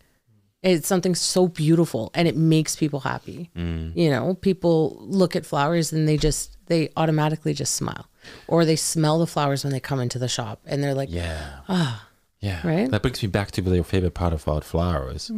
[0.62, 3.50] It's something so beautiful and it makes people happy.
[3.54, 8.06] You know, people look at flowers and they just they automatically just smile.
[8.46, 11.60] Or they smell the flowers when they come into the shop and they're like, Yeah.
[11.68, 12.06] Ah.
[12.40, 12.66] Yeah.
[12.66, 12.78] Right?
[12.84, 12.90] Mm-hmm.
[12.92, 15.30] That brings me back to your favorite part about flowers.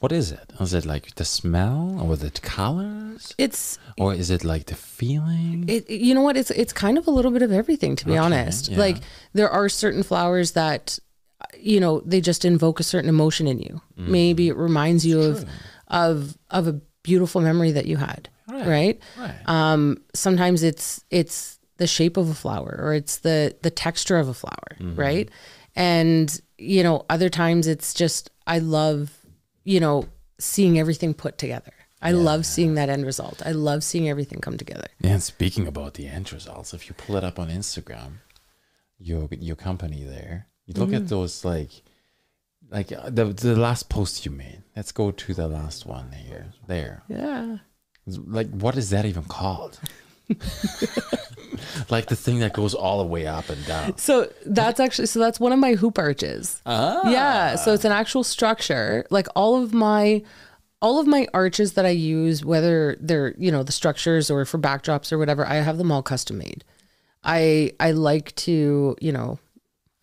[0.00, 0.52] What is it?
[0.58, 3.32] Is it like the smell or the colors?
[3.38, 5.64] it's Or is it like the feeling?
[5.68, 8.16] it, you know what it's it's kind of a little bit of everything to be
[8.16, 8.78] honest yeah.
[8.78, 8.96] like
[9.34, 10.98] there are certain flowers that
[11.58, 14.08] you know they just invoke a certain emotion in you Mm.
[14.08, 15.44] maybe it reminds you of
[15.88, 19.34] of of a beautiful memory that you had right, Right.
[19.46, 24.28] um sometimes it's it's the shape of a flower or it's the the texture of
[24.28, 24.94] a flower Mm-hmm.
[25.00, 25.28] right
[25.76, 29.24] and you know other times it's just i love
[29.64, 30.04] you know
[30.38, 34.56] seeing everything put together i love seeing that end result i love seeing everything come
[34.56, 38.10] together And speaking about the end results, if you pull it up on Instagram,
[38.98, 41.04] your your company there, you look Mm-hmm.
[41.04, 41.70] at those like
[42.70, 44.62] like uh, the the last post you made.
[44.76, 46.46] Let's go to the last one here.
[46.66, 47.02] There.
[47.08, 47.58] yeah
[48.06, 49.78] Like what is that even called?
[51.90, 53.96] like the thing that goes all the way up and down.
[53.98, 56.60] So that's actually so that's one of my hoop arches.
[56.66, 57.08] Ah.
[57.08, 59.06] Yeah, so it's an actual structure.
[59.10, 60.22] Like all of my
[60.80, 64.58] all of my arches that I use, whether they're you know the structures or for
[64.58, 66.64] backdrops or whatever, I have them all custom made.
[67.24, 69.38] I I like to you know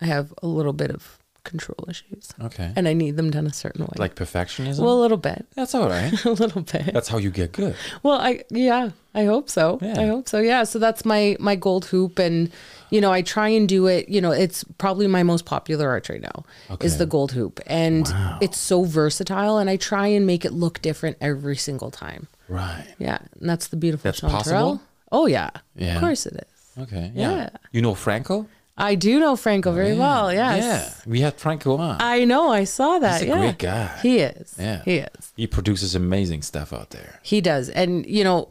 [0.01, 2.73] I have a little bit of control issues, Okay.
[2.75, 3.93] and I need them done a certain way.
[3.97, 4.79] like perfectionism?
[4.79, 6.11] well, a little bit, that's all right.
[6.25, 6.93] a little bit.
[6.93, 7.75] That's how you get good.
[8.03, 9.79] Well, I yeah, I hope so.
[9.81, 10.01] Yeah.
[10.01, 10.39] I hope so.
[10.39, 10.63] Yeah.
[10.65, 12.51] So that's my my gold hoop, and
[12.89, 14.09] you know, I try and do it.
[14.09, 16.43] You know, it's probably my most popular arch right now
[16.81, 18.05] is the gold hoop, and
[18.41, 22.27] it's so versatile, and I try and make it look different every single time.
[22.49, 22.85] Right.
[22.99, 24.31] Yeah, and that's the beautiful That's chanterelle.
[24.31, 24.81] possible?
[25.11, 25.95] Oh yeah, Yeah.
[25.95, 26.83] of course it is.
[26.83, 27.11] Okay.
[27.15, 27.49] Yeah.
[27.71, 28.47] You know Franco?
[28.77, 30.33] I do know Franco very well.
[30.33, 30.63] Yes.
[31.05, 31.09] Yeah.
[31.11, 31.97] We had Franco on.
[32.01, 32.49] I know.
[32.51, 33.21] I saw that.
[33.21, 33.39] He's a yeah.
[33.39, 33.99] great guy.
[34.01, 34.55] He is.
[34.59, 34.81] Yeah.
[34.83, 35.33] He is.
[35.37, 37.19] he produces amazing stuff out there.
[37.23, 38.49] He does, and you know,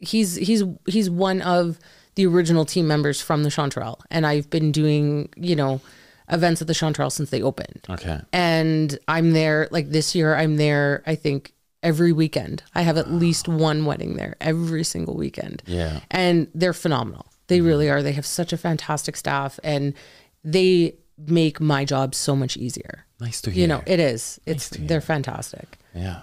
[0.00, 1.78] he's he's he's one of
[2.14, 5.80] the original team members from the Chanterelle, and I've been doing you know
[6.28, 8.20] events at the Chanterelle since they opened, Okay.
[8.32, 10.34] and I'm there like this year.
[10.34, 11.02] I'm there.
[11.06, 12.62] I think every weekend.
[12.74, 15.62] I have at least one wedding there every single weekend.
[15.66, 16.00] Yeah.
[16.10, 17.26] and they're phenomenal.
[17.52, 18.02] They really are.
[18.02, 19.92] They have such a fantastic staff, and
[20.42, 23.04] they make my job so much easier.
[23.20, 23.60] Nice to hear.
[23.60, 24.40] You know, it is.
[24.46, 24.86] It's hear.
[24.86, 25.78] they're fantastic.
[25.94, 26.22] Yeah.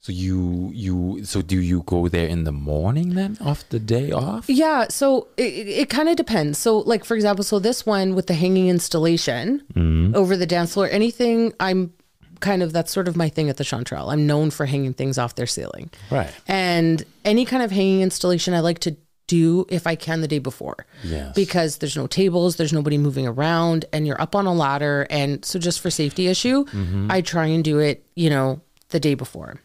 [0.00, 4.10] So you you so do you go there in the morning then off the day
[4.10, 4.48] off?
[4.48, 6.58] Yeah, so it, it, kind of depends.
[6.58, 10.16] So, like for example, so this one with the hanging installation mm-hmm.
[10.16, 11.92] over the dance floor, anything I'm
[12.40, 14.10] kind of that's sort of my thing at the Chanterelle.
[14.10, 16.32] I'm known for hanging things off their ceiling, Right.
[16.48, 18.96] and any kind of hanging installation I like to
[19.30, 20.86] do if I can the day before.
[21.04, 21.34] Yes.
[21.34, 25.44] Because there's no tables, there's nobody moving around, and you're up on a ladder, and
[25.44, 27.10] so just for safety issue, mm-hmm.
[27.10, 29.60] I try and do it, you know, the day before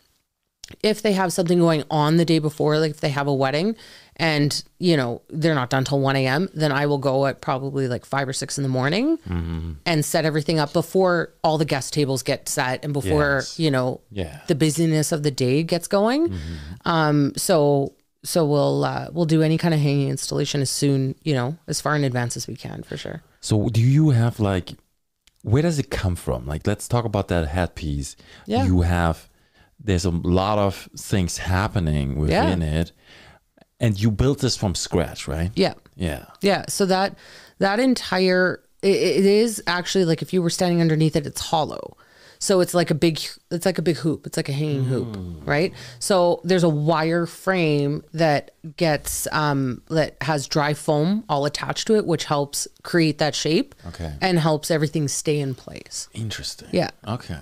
[0.82, 3.76] if they have something going on the day before, like if they have a wedding
[4.16, 7.88] and, you know, they're not done till 1 a.m., then I will go at probably
[7.88, 9.74] like five or six in the morning mm-hmm.
[9.86, 13.60] and set everything up before all the guest tables get set and before, Yes.
[13.60, 14.42] you know, Yeah.
[14.48, 16.30] the busyness of the day gets going.
[16.30, 16.90] Mm-hmm.
[16.90, 17.94] Um, so,
[18.26, 21.80] so we'll, uh, we'll do any kind of hanging installation as soon, you know, as
[21.80, 23.24] far in advance as we can for sure.
[23.40, 24.74] So do you have like
[25.44, 26.48] where does it come from?
[26.48, 28.16] Like let's talk about that headpiece.
[28.48, 28.66] Yeah.
[28.66, 29.30] You have
[29.80, 32.92] there's a lot of things happening within it.
[33.80, 35.52] And you built this from scratch, right?
[35.56, 35.76] Yeah.
[35.96, 36.26] Yeah.
[36.42, 36.66] Yeah.
[36.68, 37.16] So that
[37.60, 41.96] that entire it, it is actually like if you were standing underneath it, it's hollow.
[42.46, 43.20] So it's like a big,
[43.50, 44.28] it's like a big hoop.
[44.28, 45.74] It's like a hanging hoop, right?
[46.00, 51.96] So there's a wire frame that gets um, that has dry foam all attached to
[51.96, 53.74] it, which helps create that shape.
[53.88, 54.14] Okay.
[54.22, 56.08] And helps everything stay in place.
[56.14, 56.70] Interesting.
[56.72, 56.92] Yeah.
[57.08, 57.42] Okay.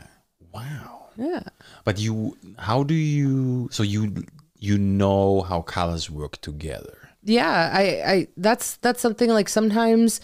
[0.54, 1.08] Wow.
[1.18, 1.44] Yeah.
[1.84, 3.68] But you, how do you?
[3.72, 4.24] So you
[4.58, 6.98] you know how colors work together.
[7.26, 7.84] yeah i
[8.14, 10.22] i that's that's something like sometimes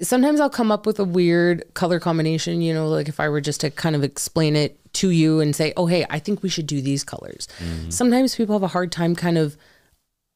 [0.00, 3.40] sometimes i'll come up with a weird color combination you know like if i were
[3.40, 6.48] just to kind of explain it to you and say oh hey i think we
[6.48, 7.46] should do these colors.
[7.90, 9.56] Sometimes people have a hard time kind of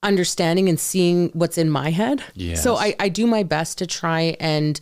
[0.02, 2.22] understanding and seeing what's in my head.
[2.56, 4.80] So i i do my best to try and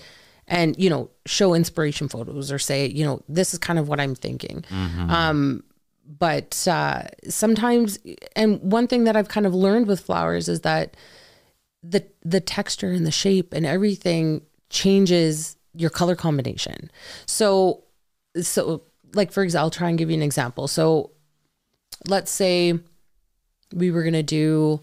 [0.48, 4.00] and you know show inspiration photos or say you know this is kind of what
[4.00, 4.64] i'm thinking.
[5.08, 5.62] Um
[6.18, 7.98] but uh, sometimes
[8.34, 10.96] and one thing that i've kind of learned with flowers is that
[11.84, 16.90] the the texture and the shape and everything changes your color combination.
[17.26, 17.84] So
[18.40, 20.68] so like for example i'll try and give you an example.
[20.68, 21.10] So
[22.06, 22.78] let's say
[23.74, 24.80] we were to do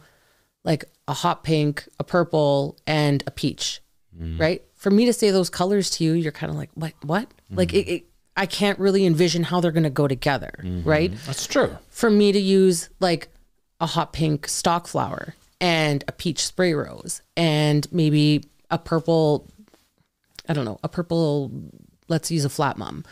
[0.63, 3.81] like a hot pink a purple and a peach
[4.15, 4.39] mm-hmm.
[4.39, 4.63] right?
[4.75, 7.29] For me to say those colors to you you're kind of like what what?
[7.29, 7.57] Mm-hmm.
[7.57, 8.03] Like it, it,
[8.35, 10.87] i can't really envision how they're going to go together mm-hmm.
[10.87, 11.11] right?
[11.25, 11.75] That's true.
[11.89, 13.29] for me to use like
[13.79, 19.49] a hot pink stock flower and a peach spray rose and maybe a purple
[20.47, 21.51] I don't know, a purple
[22.07, 23.03] let's use a flat mum.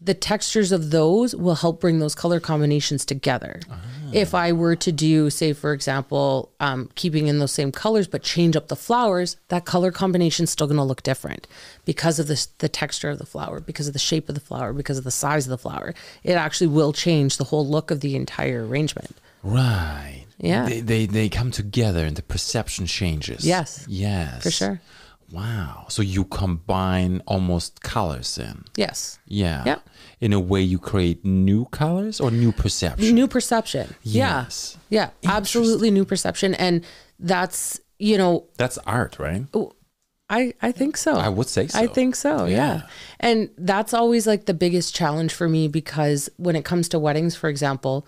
[0.00, 3.60] The textures of those will help bring those color combinations together.
[4.12, 8.22] If I were to do, say, for example, um, keeping in those same colors but
[8.22, 11.46] change up the flowers, that color combination is still going to look different
[11.84, 14.72] because of the, the texture of the flower, because of the shape of the flower,
[14.72, 15.94] because of the size of the flower.
[16.24, 19.16] It actually will change the whole look of the entire arrangement.
[19.44, 20.26] Right.
[20.38, 20.66] Yeah.
[20.66, 23.46] They, they they come together and the perception changes.
[23.46, 23.86] Yes.
[23.88, 24.42] Yes.
[24.42, 24.80] For sure.
[25.32, 25.86] Wow.
[25.88, 28.64] So you combine almost colors in.
[28.76, 29.18] Yes.
[29.26, 29.62] Yeah.
[29.64, 29.78] Yeah.
[30.20, 33.14] In a way you create new colors or new perception.
[33.14, 33.94] New perception.
[34.02, 34.76] Yes.
[34.90, 35.10] Yeah.
[35.22, 35.30] Yeah.
[35.32, 36.54] Absolutely new perception.
[36.54, 36.84] And
[37.18, 39.46] that's, you know, That's art, right?
[39.54, 39.72] Oh,
[40.28, 41.14] I, I think so.
[41.14, 41.78] I would say so.
[41.78, 42.44] I think so.
[42.44, 42.56] Yeah.
[42.56, 42.82] Yeah.
[43.20, 47.34] And that's always like the biggest challenge for me because when it comes to weddings,
[47.34, 48.06] for example,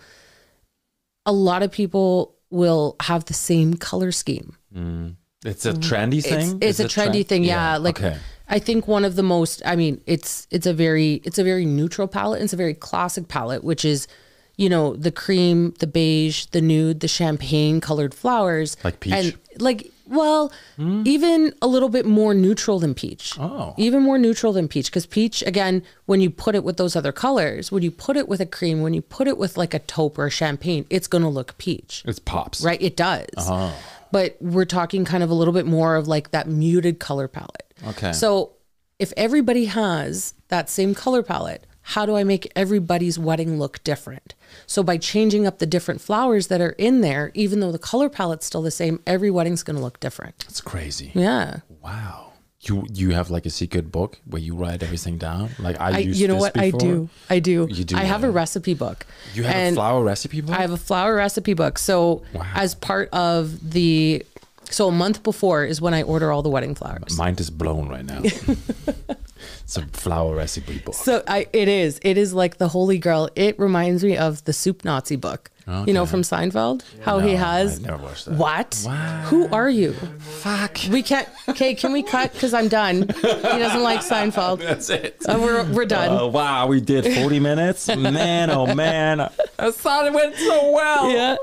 [1.25, 4.57] a lot of people will have the same color scheme.
[4.75, 5.15] Mm.
[5.45, 6.59] It's a trendy thing.
[6.61, 7.43] It's, it's a trendy trend- thing.
[7.43, 7.77] Yeah.
[7.77, 8.17] Like okay.
[8.47, 11.65] I think one of the most, I mean, it's, it's a very, it's a very
[11.65, 12.41] neutral palette.
[12.41, 14.07] It's a very classic palette, which is,
[14.55, 18.77] you know, the cream, the beige, the nude, the champagne colored flowers.
[18.83, 19.13] Like peach?
[19.13, 21.01] And like, well, hmm?
[21.05, 23.33] even a little bit more neutral than peach.
[23.39, 23.73] Oh.
[23.77, 24.91] Even more neutral than peach.
[24.91, 28.27] Because peach, again, when you put it with those other colors, when you put it
[28.27, 31.07] with a cream, when you put it with like a taupe or a champagne, it's
[31.07, 32.03] going to look peach.
[32.05, 32.61] It pops.
[32.61, 32.81] Right?
[32.81, 33.27] It does.
[33.37, 33.75] Oh.
[34.15, 37.73] But we're talking kind of a little bit more of like that muted color palette.
[37.85, 38.13] Okay.
[38.13, 38.53] So
[38.97, 44.33] if everybody has that same color palette, how do I make everybody's wedding look different?
[44.67, 48.07] So by changing up the different flowers that are in there, even though the color
[48.07, 50.45] palette's still the same, every wedding's going to look different.
[50.47, 51.11] It's crazy.
[51.13, 51.59] Yeah.
[51.83, 52.31] Wow.
[52.67, 55.49] You you have like a secret book where you write everything down?
[55.59, 57.09] Like I, I, you know what I do?
[57.29, 57.67] I do.
[57.69, 59.05] You do I have a recipe book.
[59.33, 60.55] You have a flower recipe book?
[60.55, 61.77] I have a flower recipe book.
[61.77, 62.23] So
[62.55, 64.25] as part of the
[64.69, 67.17] so a month before is when I order all the wedding flowers.
[67.17, 68.21] Mind is blown right now.
[69.63, 70.95] it's a flower recipe book.
[70.95, 71.99] So I, it is.
[72.03, 73.29] It is like the holy grail.
[73.35, 75.51] It reminds me of the Soup Nazi book.
[75.67, 77.79] You know from Seinfeld, how he has.
[77.79, 78.35] I never watched that.
[78.35, 78.83] What?
[78.85, 79.21] Wow.
[79.25, 79.93] Who are you?
[79.93, 80.77] Fuck.
[80.91, 81.27] We can't.
[81.49, 82.33] Okay, can we cut?
[82.33, 83.01] Because I'm done.
[83.01, 84.59] He doesn't like Seinfeld.
[84.59, 85.17] That's it.
[85.27, 86.09] Uh, we're we're done.
[86.11, 87.87] Oh wow, we did 40 minutes.
[87.97, 89.21] Man, oh man.
[89.57, 91.09] I thought it went so well.
[91.11, 91.35] yeah.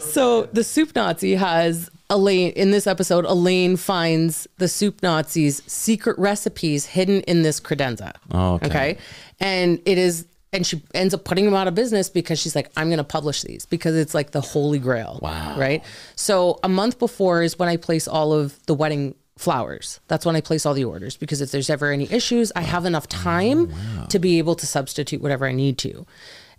[0.00, 3.24] So the soup Nazi has Elaine in this episode.
[3.24, 8.14] Elaine finds the soup Nazi's secret recipes hidden in this credenza.
[8.34, 8.66] Okay.
[8.66, 8.98] Okay.
[9.38, 12.70] And it is, and she ends up putting them out of business because she's like,
[12.76, 15.20] I'm going to publish these because it's like the holy grail.
[15.22, 15.56] Wow.
[15.58, 15.84] Right.
[16.16, 20.00] So a month before is when I place all of the wedding flowers.
[20.08, 22.84] That's when I place all the orders because if there's ever any issues, I have
[22.84, 26.04] enough time oh, to be able to substitute whatever I need to.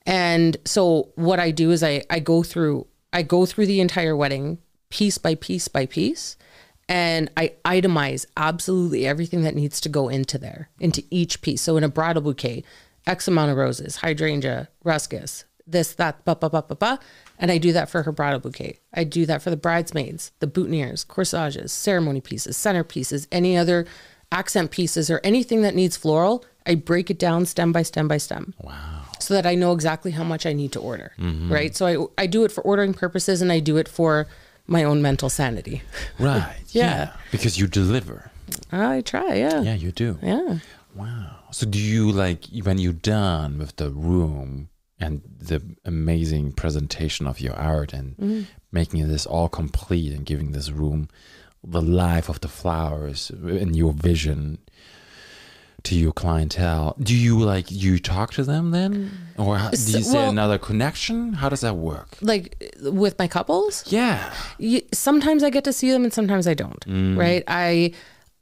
[0.05, 4.15] And so what I do is I, I go through I go through the entire
[4.15, 4.57] wedding
[4.89, 6.37] piece by piece by piece
[6.89, 11.61] and I itemize absolutely everything that needs to go into there, into each piece.
[11.61, 12.63] So in a bridal bouquet,
[13.07, 16.99] X amount of roses, hydrangea, ruscus, this, that, ba, ba, ba, ba, ba.
[17.39, 18.79] And I do that for her bridal bouquet.
[18.93, 23.85] I do that for the bridesmaids, the boutonnieres, corsages, ceremony pieces, centerpieces, any other
[24.31, 26.45] accent pieces or anything that needs floral.
[26.65, 29.05] I break it down stem by stem by stem Wow.
[29.19, 31.13] so that I know exactly how much I need to order.
[31.17, 31.51] Mm-hmm.
[31.51, 31.75] Right.
[31.75, 34.27] So I, I do it for ordering purposes and I do it for
[34.67, 35.81] my own mental sanity.
[36.19, 36.55] Right.
[36.69, 37.13] Yeah.
[37.31, 38.29] Because you deliver.
[38.71, 39.33] I try.
[39.35, 39.61] Yeah.
[39.63, 40.19] Yeah, you do.
[40.21, 40.59] Yeah.
[40.93, 41.37] Wow.
[41.51, 47.39] So do you like when you're done with the room and the amazing presentation of
[47.39, 48.41] your art and Mm-hmm.
[48.71, 51.07] making this all complete and giving this room
[51.63, 54.57] the life of the flowers and your vision
[55.83, 60.13] to your clientele, do you like you talk to them then, or do you say
[60.19, 61.33] well- another connection?
[61.33, 62.17] How does that work?
[62.21, 64.31] Like with my couples, Yeah.
[64.93, 66.79] sometimes I get to see them and sometimes I don't.
[66.85, 67.17] Mm.
[67.17, 67.43] Right?
[67.47, 67.93] I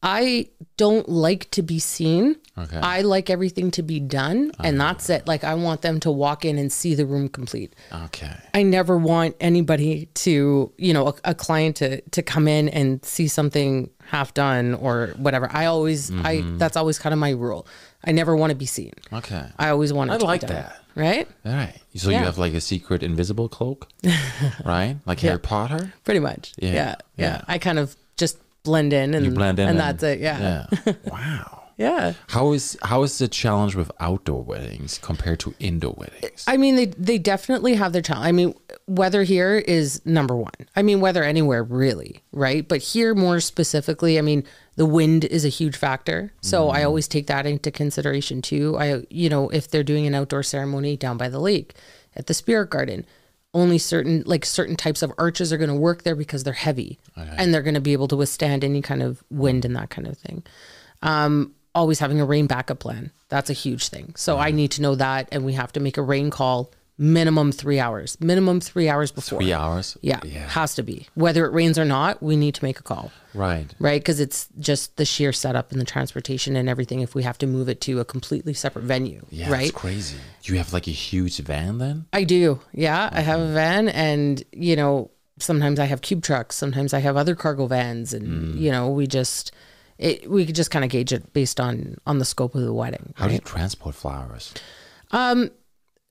[0.01, 0.47] I
[0.77, 2.37] don't like to be seen.
[2.57, 2.77] Okay.
[2.77, 5.27] I like everything to be done, and that's it.
[5.27, 7.73] Like I want them to walk in and see the room complete.
[8.05, 8.31] Okay.
[8.53, 13.03] I never want anybody to, you know, a, a client to to come in and
[13.03, 15.49] see something half done or whatever.
[15.51, 16.57] I always, I Mm-hmm.
[16.57, 17.67] that's always kind of my rule.
[18.03, 18.93] I never want to be seen.
[19.13, 19.45] Okay.
[19.59, 20.77] I always want I to like that.
[20.95, 21.27] right?
[21.45, 21.75] All right.
[21.95, 23.87] So you have like a secret invisible cloak,
[24.65, 24.95] right?
[25.05, 25.29] Like Yeah.
[25.31, 25.93] Harry Potter.
[26.05, 26.53] Pretty much.
[26.57, 26.95] Yeah, Yeah, yeah.
[27.17, 27.41] yeah.
[27.47, 28.37] I kind of just
[28.69, 30.19] blend in and You blend in, and, that's it.
[30.19, 30.67] Yeah.
[30.85, 30.93] Yeah.
[31.05, 31.63] wow.
[31.77, 32.13] yeah.
[32.27, 36.45] How is how is the challenge with outdoor weddings compared to indoor weddings?
[36.47, 38.27] I mean, they they definitely have their challenge.
[38.27, 38.53] I mean,
[38.85, 40.53] weather here is number one.
[40.75, 42.67] I mean, weather anywhere really, right?
[42.67, 44.43] But here more specifically, I mean,
[44.75, 46.31] the wind is a huge factor.
[46.41, 46.77] So mm-hmm.
[46.77, 48.77] I always take that into consideration too.
[48.77, 51.73] I, you know, if they're doing an outdoor ceremony down by the lake,
[52.15, 53.05] at the spirit garden,
[53.53, 56.99] only certain like certain types of arches are going to work there because they're heavy
[57.37, 60.07] and they're going to be able to withstand any kind of wind and that kind
[60.07, 60.43] of thing
[61.01, 63.11] um, always having a rain backup plan.
[63.29, 64.13] That's a huge thing.
[64.17, 66.71] So I need to know that, and we have to make a rain call
[67.01, 69.39] minimum three hours, minimum three hours before.
[69.39, 69.97] Three hours.
[70.01, 70.49] Yeah, Yeah.
[70.49, 71.07] has to be.
[71.15, 73.73] Whether it rains or not, we need to make a call, Right.
[73.79, 74.01] right?
[74.01, 76.99] Because it's just the sheer setup and the transportation and everything.
[76.99, 79.49] If we have to move it to a completely separate venue, Yeah.
[79.49, 79.69] right?
[79.69, 80.17] It's crazy.
[80.43, 82.05] You have like a huge van then.
[82.11, 82.59] I do.
[82.73, 86.57] Yeah, I have a van, and you know, sometimes I have cube trucks.
[86.57, 88.59] Sometimes I have other cargo vans, and Mm.
[88.59, 89.51] you know, we just.
[89.97, 92.73] It, we could just kind of gauge it based on on the scope of the
[92.73, 93.13] wedding.
[93.15, 94.53] How do you transport flowers?
[95.11, 95.51] Um,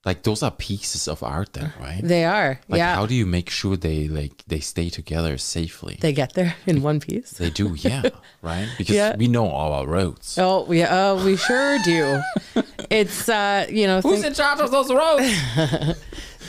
[0.05, 1.99] like those are pieces of art then, right?
[2.01, 2.59] They are.
[2.69, 2.95] Like yeah.
[2.95, 5.97] how do you make sure they like they stay together safely?
[5.99, 7.31] they get there in one piece.
[7.31, 8.03] They do, yeah,
[8.41, 8.67] right?
[8.77, 9.15] Because Yeah.
[9.17, 10.37] we know all our roads.
[10.37, 12.21] Oh, we oh, we sure do.
[12.89, 15.97] it's uh, you know, thank, in charge of those roads?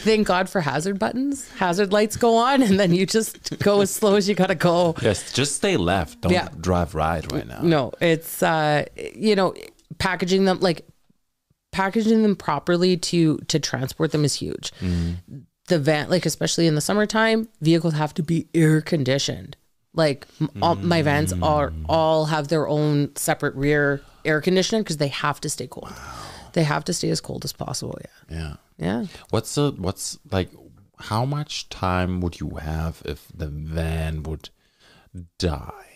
[0.05, 1.49] thank God for hazard buttons.
[1.59, 4.95] Hazard lights go on, and then you just go as slow as you gotta go.
[5.03, 6.21] yes, just stay left.
[6.21, 6.49] Don't Yeah.
[6.61, 7.63] drive right right now.
[7.63, 8.85] No, it's uh,
[9.15, 9.55] you know,
[9.99, 10.87] packaging them like
[11.73, 14.73] packaging them properly to to transport them is huge.
[15.69, 19.57] The van, like especially in the summertime, vehicles have to be air conditioned.
[19.95, 20.27] Like
[20.63, 25.41] all, my vans are all have their own separate rear air conditioner because they have
[25.41, 25.93] to stay cold.
[26.53, 27.99] They have to stay as cold as possible.
[28.29, 28.55] Yeah, Yeah.
[28.79, 29.07] yeah.
[29.31, 30.51] What's the what's like?
[30.99, 34.51] How much time would you have if the van would
[35.39, 35.87] die?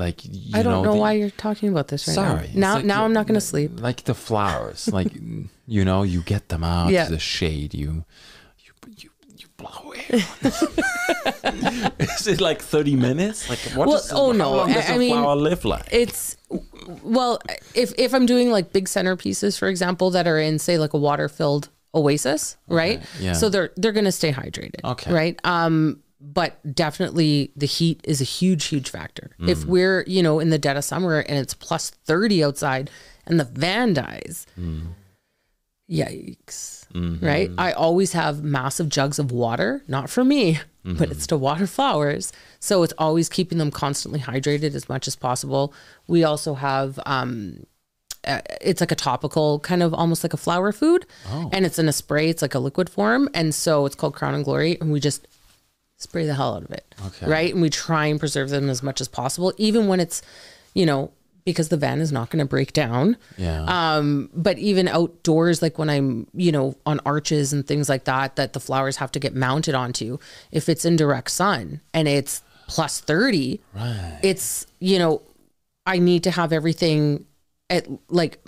[0.00, 2.60] Like you I don't know, the- why you're talking about this right Sorry, now.
[2.60, 3.70] Now, like now I'm not going to sleep.
[3.88, 5.12] Like the flowers, like
[5.76, 7.04] you know, you get them out Yeah.
[7.04, 7.74] to the shade.
[7.74, 8.04] You,
[8.64, 10.20] you, you, you blow air.
[11.98, 13.48] Is it like thirty minutes?
[13.48, 13.88] Like what?
[13.88, 15.86] Well, is- oh, how no, long I- does I a mean, flower live like?
[15.92, 16.36] It's
[17.02, 17.38] well,
[17.74, 20.98] if if I'm doing like big centerpieces, for example, that are in say like a
[20.98, 23.00] water filled oasis, right?
[23.18, 23.34] yeah.
[23.34, 24.82] So they're they're gonna stay hydrated.
[24.84, 25.12] Okay.
[25.12, 25.38] Right.
[25.44, 29.30] Um, but definitely the heat is a huge, huge factor.
[29.40, 29.48] Mm.
[29.48, 32.90] If we're, you know, in the dead of summer and it's plus 30 outside
[33.26, 34.88] and the van dies, Mm.
[35.90, 36.86] yikes.
[36.92, 37.24] Mm-hmm.
[37.24, 37.50] Right.
[37.58, 40.96] I always have massive jugs of water, not for me, Mm-hmm.
[40.98, 42.32] but it's to water flowers.
[42.58, 45.74] So it's always keeping them constantly hydrated as much as possible.
[46.06, 47.64] We also have, um,
[48.24, 51.50] uh, it's like a topical kind of almost like a flower food Oh.
[51.52, 54.42] and it's in a spray it's like a liquid form and so it's called crowning
[54.42, 55.26] glory and we just
[56.00, 57.26] spray the hell out of it Okay.
[57.26, 60.22] right and we try and preserve them as much as possible even when it's
[60.74, 61.12] you know
[61.44, 63.64] because the van is not going to break down yeah.
[63.96, 68.36] um but even outdoors like when i'm you know on arches and things like that
[68.36, 70.18] that the flowers have to get mounted onto
[70.52, 74.20] if it's in direct sun and it's plus 30 right.
[74.22, 75.22] it's you know
[75.86, 77.24] i need to have everything
[77.70, 78.38] at like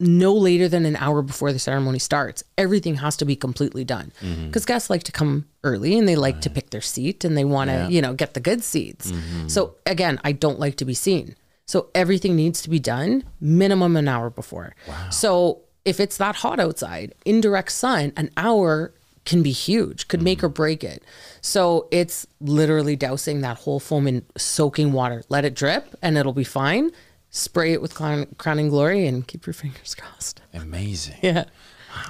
[0.00, 4.12] no later than an hour before the ceremony starts everything has to be completely done.
[4.20, 4.46] Mm-hmm.
[4.46, 7.44] Because guests like to come early and they like to pick their seat and they
[7.44, 7.88] want to Yeah.
[7.88, 9.10] you know get the good seats.
[9.10, 9.48] Mm-hmm.
[9.48, 11.34] So again i don't like to be seen.
[11.66, 14.74] So everything needs to be done minimum an hour before.
[15.10, 18.94] So if it's that hot outside indirect sun an hour
[19.24, 20.54] can be huge, could make or mm-hmm.
[20.54, 21.02] break it.
[21.42, 25.22] So it's literally dousing that whole foam in soaking water.
[25.28, 26.90] Let it drip and it'll be fine.
[27.30, 30.40] Spray it with crown, crowning glory and keep your fingers crossed.
[30.54, 31.16] Amazing.
[31.22, 31.44] Yeah.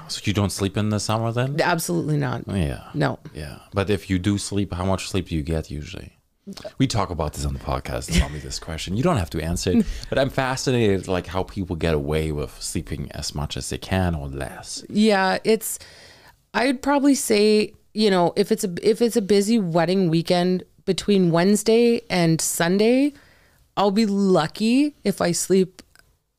[0.09, 1.61] So you don't sleep in the summer then?
[1.61, 2.45] Absolutely not.
[2.47, 2.89] Yeah.
[2.95, 3.19] No.
[3.35, 3.61] Yeah.
[3.73, 6.19] But if you do sleep, how much sleep do you get usually?
[6.79, 8.16] We talk about this on the podcast.
[8.19, 8.97] Tell me this question.
[8.97, 12.61] You don't have to answer it, but I'm fascinated, like how people get away with
[12.62, 14.83] sleeping as much as they can or less.
[14.89, 15.79] Yeah, it's
[16.55, 21.31] I'd probably say, you know, if it's a if it's a busy wedding weekend between
[21.31, 23.12] Wednesday and Sunday,
[23.79, 25.83] I'll be lucky if I sleep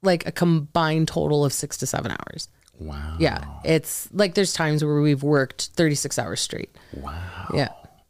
[0.04, 2.50] like a combined total of 6 to 7 hours.
[2.80, 3.16] Wow.
[3.20, 6.70] Yeah, it's like there's times where we've worked 36 hours straight.
[6.94, 7.50] Wow.
[7.54, 7.70] Yeah.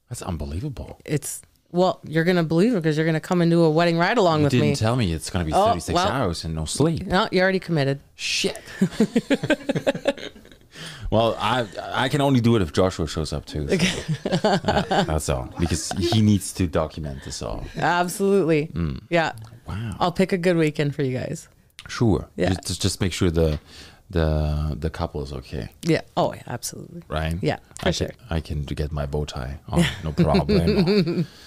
[0.10, 1.00] That's unbelievable.
[1.06, 3.70] It's well, you're going to believe it because you're going to come and do a
[3.70, 4.76] wedding ride along You with didn't me.
[4.76, 6.08] tell me it's going to be Oh, 36 well.
[6.08, 7.06] hours and no sleep.
[7.06, 8.00] no, you already committed.
[8.16, 8.60] Shit.
[11.12, 11.66] well, I
[12.06, 13.68] I can only do it if Joshua shows up too.
[13.68, 13.76] so,
[14.32, 15.50] uh, that's all.
[15.60, 17.66] Because he needs to document this all.
[17.78, 18.70] Absolutely.
[19.10, 19.34] Yeah.
[19.68, 19.96] Wow.
[20.00, 21.48] I'll pick a good weekend for you guys.
[21.88, 22.28] Sure.
[22.36, 22.50] Yeah.
[22.50, 23.60] Just, just just make sure the
[24.10, 26.02] the the couple is okay, Yeah.
[26.18, 27.04] Oh, yeah, absolutely.
[27.08, 27.36] right?
[27.42, 28.08] Yeah, for I sure.
[28.08, 31.28] Can, I can get my bow tie on, no problem.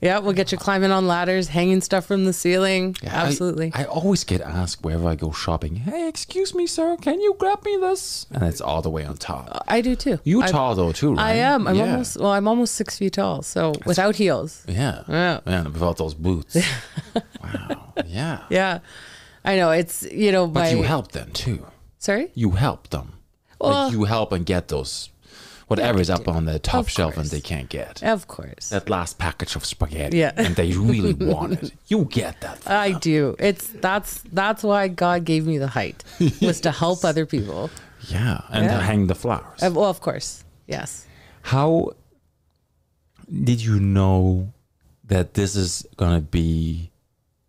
[0.00, 2.96] Yeah, we'll get you climbing on ladders, hanging stuff from the ceiling.
[3.02, 3.72] Yeah, Absolutely.
[3.74, 7.64] I, always get asked wherever I go shopping, hey, excuse me, sir, can you grab
[7.64, 8.26] me this?
[8.30, 9.64] And it's all the way on top.
[9.68, 10.18] I, do too.
[10.24, 11.24] You're I, tall though too, right?
[11.24, 11.66] I am.
[11.66, 11.90] I'm yeah.
[11.92, 12.32] almost well.
[12.32, 13.42] I'm almost six feet tall.
[13.42, 14.64] So without heels.
[14.66, 15.02] Yeah.
[15.08, 15.40] Yeah.
[15.46, 16.56] And without those boots.
[17.42, 17.92] wow.
[18.06, 18.44] Yeah.
[18.48, 18.78] Yeah,
[19.44, 19.70] I know.
[19.70, 20.46] It's you know.
[20.46, 21.66] But my, you help them too.
[21.98, 22.30] Sorry.
[22.34, 23.14] You help them.
[23.60, 25.10] Well- like you help and get those
[25.68, 28.02] whatever is up on the top Of shelf and they can't get.
[28.02, 28.68] Of course.
[28.70, 30.18] That last package of spaghetti.
[30.18, 30.32] Yeah.
[30.36, 31.72] And they really want it.
[31.88, 32.68] You get that.
[32.68, 33.00] I them.
[33.00, 33.36] do.
[33.38, 36.04] It's that's that's why God gave me the height
[36.42, 37.70] was to help other people.
[38.08, 38.40] Yeah.
[38.50, 38.76] And Yeah.
[38.78, 39.62] to hang the flowers.
[39.62, 40.44] Uh, well, of course.
[40.66, 41.06] Yes.
[41.42, 41.92] How
[43.30, 44.52] did you know
[45.04, 46.90] that this is gonna be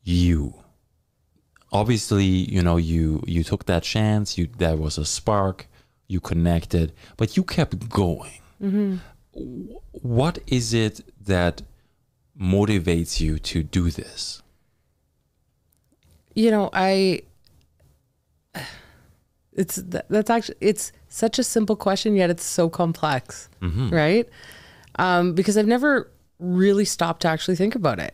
[0.03, 0.53] you?
[1.71, 4.37] Obviously, you know, you you took that chance.
[4.37, 5.67] You there was a spark.
[6.07, 8.39] You connected, but you kept going.
[8.61, 8.99] W-
[10.01, 11.61] What is it that
[12.39, 14.41] motivates you to do this?
[16.37, 17.21] you know i
[19.53, 19.75] it's
[20.09, 23.49] that's actually it's such a simple question yet it's so complex
[23.89, 24.29] right?
[24.97, 28.13] Um, because i've never really stopped to actually think about it.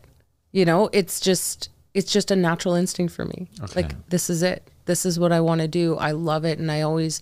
[0.52, 3.50] You know it's just it's just a natural instinct for me.
[3.64, 3.82] Okay.
[3.82, 4.68] like this is it.
[4.86, 5.96] This is what i want to do.
[5.98, 7.22] I love it and i always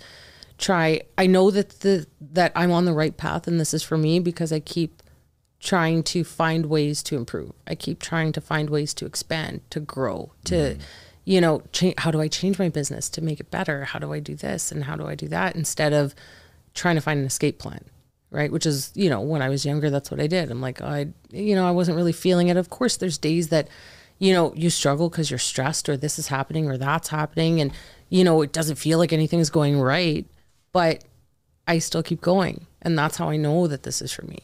[0.60, 3.97] try i know that the that i'm on the right path and this is for
[3.97, 5.01] me because i keep
[5.60, 7.51] trying to find ways to improve.
[7.68, 10.80] I keep trying to find ways to expand, to grow, to, mm.
[11.26, 11.95] you know, change.
[11.97, 13.86] How do I change my business to make it better?
[13.86, 16.16] How do I do this and how do I do that instead of
[16.74, 17.84] trying to find an escape plan,
[18.32, 18.51] right?
[18.51, 20.49] Which is, you know, when I was younger, that's what I did.
[20.49, 22.55] I'm like, I, you know, I wasn't really feeling it.
[22.55, 23.68] Of course, there's days that,
[24.18, 27.72] you know, you struggle because you're stressed or this is happening or that's happening, and
[28.10, 30.26] you know, it doesn't feel like anything's going right,
[30.72, 31.04] but
[31.68, 32.66] I still keep going.
[32.82, 34.40] And that's how I know that this is for me.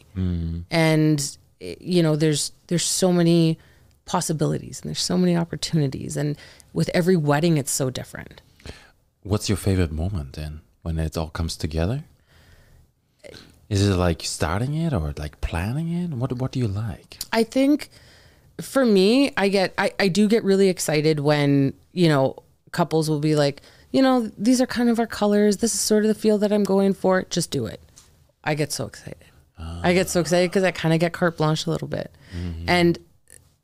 [0.70, 3.58] And eh, you know, there's there's so many
[4.04, 6.36] possibilities and there's so many opportunities and
[6.72, 8.40] with every wedding it's so different.
[9.22, 12.04] What's your favorite moment then when it all comes together?
[13.68, 16.10] Is it like starting it or like planning it?
[16.10, 17.18] What What do you like?
[17.32, 17.90] I think
[18.60, 22.36] for me, I get I, I do get really excited when, you know,
[22.70, 23.62] couples will be like,
[23.96, 25.56] you know, these are kind of our colors.
[25.56, 27.22] This is sort of the feel that I'm going for.
[27.30, 27.80] Just do it.
[28.44, 29.24] I get so excited.
[29.58, 32.14] I get so excited because I kind of get carte blanche a little bit.
[32.36, 32.68] Mm-hmm.
[32.68, 32.98] And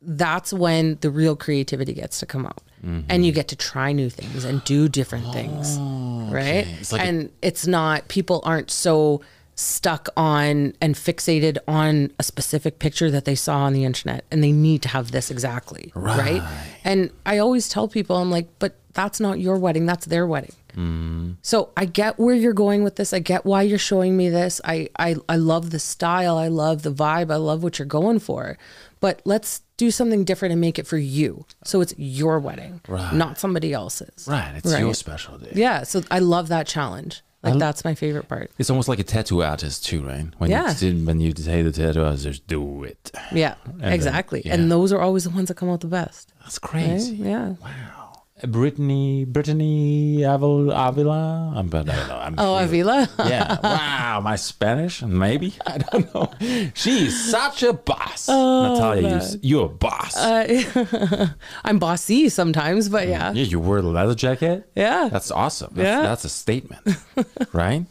[0.01, 2.62] that's when the real creativity gets to come out.
[2.83, 3.37] And you mm-hmm.
[3.37, 5.76] get to try new things and do different things.
[5.78, 6.66] Oh, right.
[6.80, 9.20] It's like a- and it's not, people aren't so
[9.63, 14.43] stuck on and fixated on a specific picture that they saw on the internet and
[14.43, 15.93] they need to have this exactly.
[15.95, 16.41] Right.
[16.41, 16.67] Right.
[16.85, 20.53] And I always tell people, I'm like, but that's not your wedding, that's their wedding.
[20.73, 21.33] Mm-hmm.
[21.43, 23.13] So I get where you're going with this.
[23.13, 24.59] I get why you're showing me this.
[24.65, 26.39] I, I I love the style.
[26.39, 27.31] I love the vibe.
[27.31, 28.57] I love what you're going for.
[29.01, 31.45] But let's do something different and make it for you.
[31.65, 33.13] So it's your wedding, Right.
[33.13, 34.27] not somebody else's.
[34.27, 34.97] Right, it's your Right.
[34.97, 35.53] special day.
[35.55, 35.83] Yeah.
[35.83, 37.23] So I love that challenge.
[37.43, 38.51] Like that's my favorite part.
[38.59, 40.26] It's almost like a tattoo artist too, right?
[40.38, 40.72] When Yeah.
[40.78, 43.11] you when you say the tattoo artist, just do it.
[43.32, 43.55] Yeah.
[43.76, 44.43] then- exactly.
[44.45, 44.55] yeah.
[44.55, 46.32] And those are always the ones that come out the best.
[46.43, 46.70] That's right?
[46.70, 47.16] crazy.
[47.16, 47.55] Yeah.
[47.61, 48.01] Wow.
[48.47, 51.53] Brittany, Brittany Avil, Avila.
[51.57, 52.16] I'm, but I don't know.
[52.18, 53.09] I'm Oh, Avila.
[53.20, 53.59] yeah.
[53.62, 54.20] Wow.
[54.22, 55.55] My Spanish, maybe.
[55.66, 56.30] I don't know.
[56.74, 58.26] She's such a boss.
[58.28, 60.16] Oh, Natalia, you, you're a boss.
[60.16, 61.28] Uh,
[61.64, 63.32] I'm bossy sometimes, but mm, yeah.
[63.32, 64.68] yeah, you wear a leather jacket.
[64.74, 65.09] Yeah.
[65.11, 65.72] That's awesome.
[65.74, 66.03] That's, Yeah.
[66.03, 66.82] that's a statement,
[67.53, 67.86] right?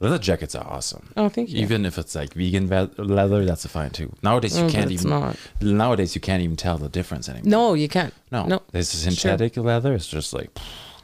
[0.00, 1.10] Leather jackets are awesome.
[1.16, 1.58] Oh, thank you.
[1.60, 2.68] Even if it's like vegan
[2.98, 4.12] leather, that's fine too.
[4.22, 5.10] Nowadays you Oh, can't even.
[5.10, 5.36] not.
[5.60, 7.50] Nowadays you can't even tell the difference anymore.
[7.50, 8.14] No, you can't.
[8.30, 8.62] No, No.
[8.70, 9.94] This is synthetic leather.
[9.94, 10.56] It's just like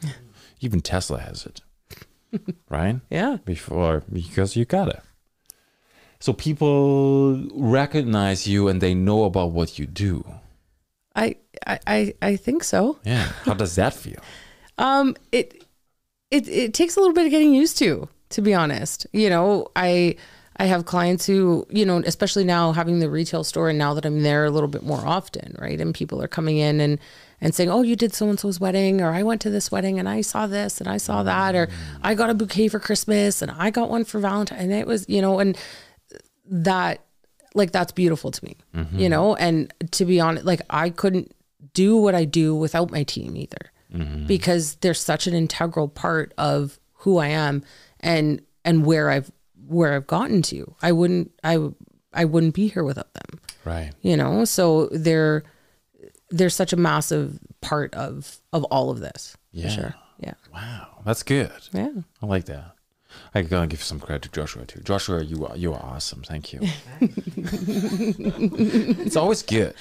[0.60, 1.60] even Tesla has it,
[2.68, 3.00] right?
[3.10, 3.38] Yeah.
[3.44, 5.00] Before because you got it.
[6.20, 10.24] So people recognize you and they know about what you do.
[11.16, 11.36] I,
[11.66, 12.98] I, I, I think so.
[13.04, 13.28] Yeah.
[13.44, 14.20] How does that feel?
[14.76, 15.62] Um, it,
[16.32, 19.06] it, it takes a little bit of getting used to, to be honest.
[19.12, 20.16] You know, I,
[20.56, 24.04] I have clients who, you know, especially now having the retail store and now that
[24.04, 25.80] I'm there a little bit more often, right?
[25.80, 26.98] And people are coming in and,
[27.40, 29.98] and saying, "Oh, you did so and so's wedding, or I went to this wedding
[30.00, 31.68] and I saw this and I saw that, or
[32.02, 35.04] I got a bouquet for Christmas and I got one for Valentine." And it was,
[35.08, 35.56] you know, and
[36.46, 37.04] that,
[37.54, 38.98] like, that's beautiful to me, mm-hmm.
[38.98, 39.36] you know.
[39.36, 41.32] And to be honest, like, I couldn't
[41.72, 44.26] do what I do without my team either, mm-hmm.
[44.26, 47.62] because they're such an integral part of who I am
[48.04, 49.30] and and where I've
[49.66, 50.76] where I've gotten to.
[50.82, 51.58] I wouldn't I
[52.12, 53.92] I wouldn't be here without them Right.
[54.02, 55.42] you know so they're
[56.30, 59.64] they're such a massive part of of all of this Yeah.
[59.64, 61.02] for sure yeah Wow.
[61.04, 61.50] That's good.
[61.72, 61.90] yeah
[62.22, 62.73] I like that.
[63.36, 64.80] I gotta give some credit to Joshua too.
[64.80, 66.22] Joshua, you are you are awesome.
[66.22, 66.60] Thank you.
[69.00, 69.74] it's always good.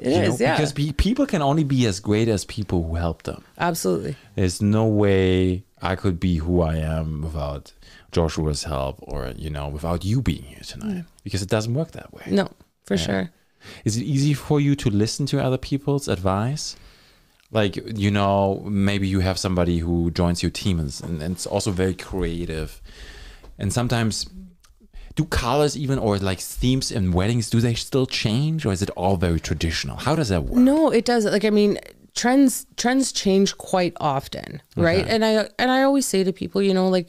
[0.00, 0.54] It is, yeah.
[0.56, 3.44] Because pe- people can only be as great as people who help them.
[3.58, 7.72] absolutely There's no way I could be who I am without
[8.12, 10.98] Joshua's help or, you know, without you being here tonight.
[10.98, 11.06] Mm.
[11.24, 12.24] Because it doesn't work that way.
[12.28, 12.48] no
[12.84, 13.30] for sure
[13.84, 16.76] Is it easy for you to listen to other people's advice?
[17.52, 21.72] Like, you know, maybe you have somebody who joins your team and, and it's also
[21.72, 22.80] very creative.
[23.58, 24.28] And sometimes,
[25.16, 28.90] do colors even or like themes in weddings, do they still change or is it
[28.90, 29.96] all very traditional?
[29.96, 30.54] How does that work?
[30.54, 31.78] no it does like i mean
[32.14, 36.74] trends trends change quite often right and i and i always say to people you
[36.74, 37.08] know like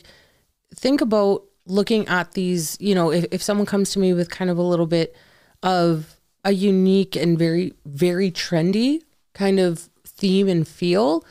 [0.76, 4.50] think about looking at these you know if, if someone comes to me with kind
[4.52, 5.16] of a little bit
[5.64, 9.02] of a unique and very very trendy
[9.34, 9.90] kind of
[10.22, 11.26] theme and feel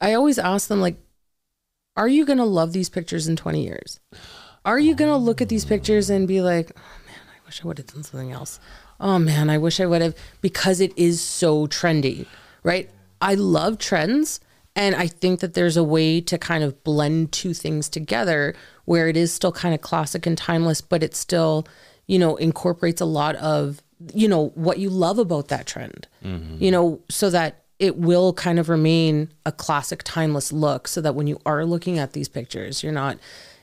[0.00, 0.96] i always ask them like
[1.96, 4.00] are you going to love these pictures in 20 years?
[4.64, 7.62] Are you going to look at these pictures and be like oh man i wish
[7.62, 8.60] i would have done something else.
[9.00, 12.26] Oh man i wish i would have because it is so trendy
[12.62, 12.88] right?
[13.20, 14.40] I love trends
[14.76, 18.54] and i think that there's a way to kind of blend two things together
[18.84, 21.66] where it is still kind of classic and timeless but it still
[22.06, 23.82] you know incorporates a lot of
[24.14, 26.08] you know what you love about that trend.
[26.24, 26.62] Mm-hmm.
[26.62, 31.14] You know so that it will kind of remain a classic timeless look so that
[31.16, 33.18] when you are looking at these pictures you're not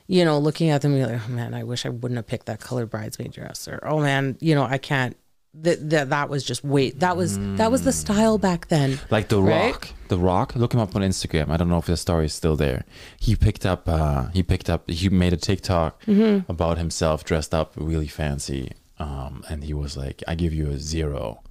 [0.08, 2.28] you know looking at them and you're like oh man i wish i wouldn't have
[2.28, 5.16] picked that color bridesmaid dress or oh man you know i can't
[5.54, 9.28] that that that was just wait that was that was the style back then Like
[9.30, 9.72] The Right?
[9.72, 9.90] Rock.
[10.08, 11.50] The Rock, look him up on Instagram.
[11.50, 12.86] I don't know if the story is still there.
[13.20, 16.50] He picked up, uh, he picked up, he made a TikTok Mm-hmm.
[16.52, 18.72] about himself dressed up really fancy.
[19.00, 21.42] Um, and he was like, I give you a zero.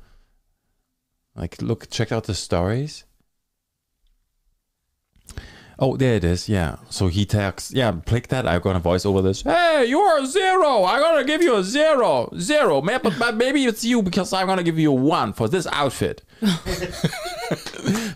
[1.37, 3.05] Like, look, check out the stories.
[5.78, 6.49] Oh, there it is.
[6.49, 6.76] Yeah.
[6.89, 8.47] So he texts, yeah, click that.
[8.49, 9.43] I'm going to voice over this.
[9.43, 10.84] Hey, you're a zero.
[10.84, 12.30] I'm going to give you a zero.
[12.39, 12.80] Zero.
[12.80, 15.49] Maybe, but, but maybe it's you because I'm going to give you a one for
[15.49, 16.22] this outfit.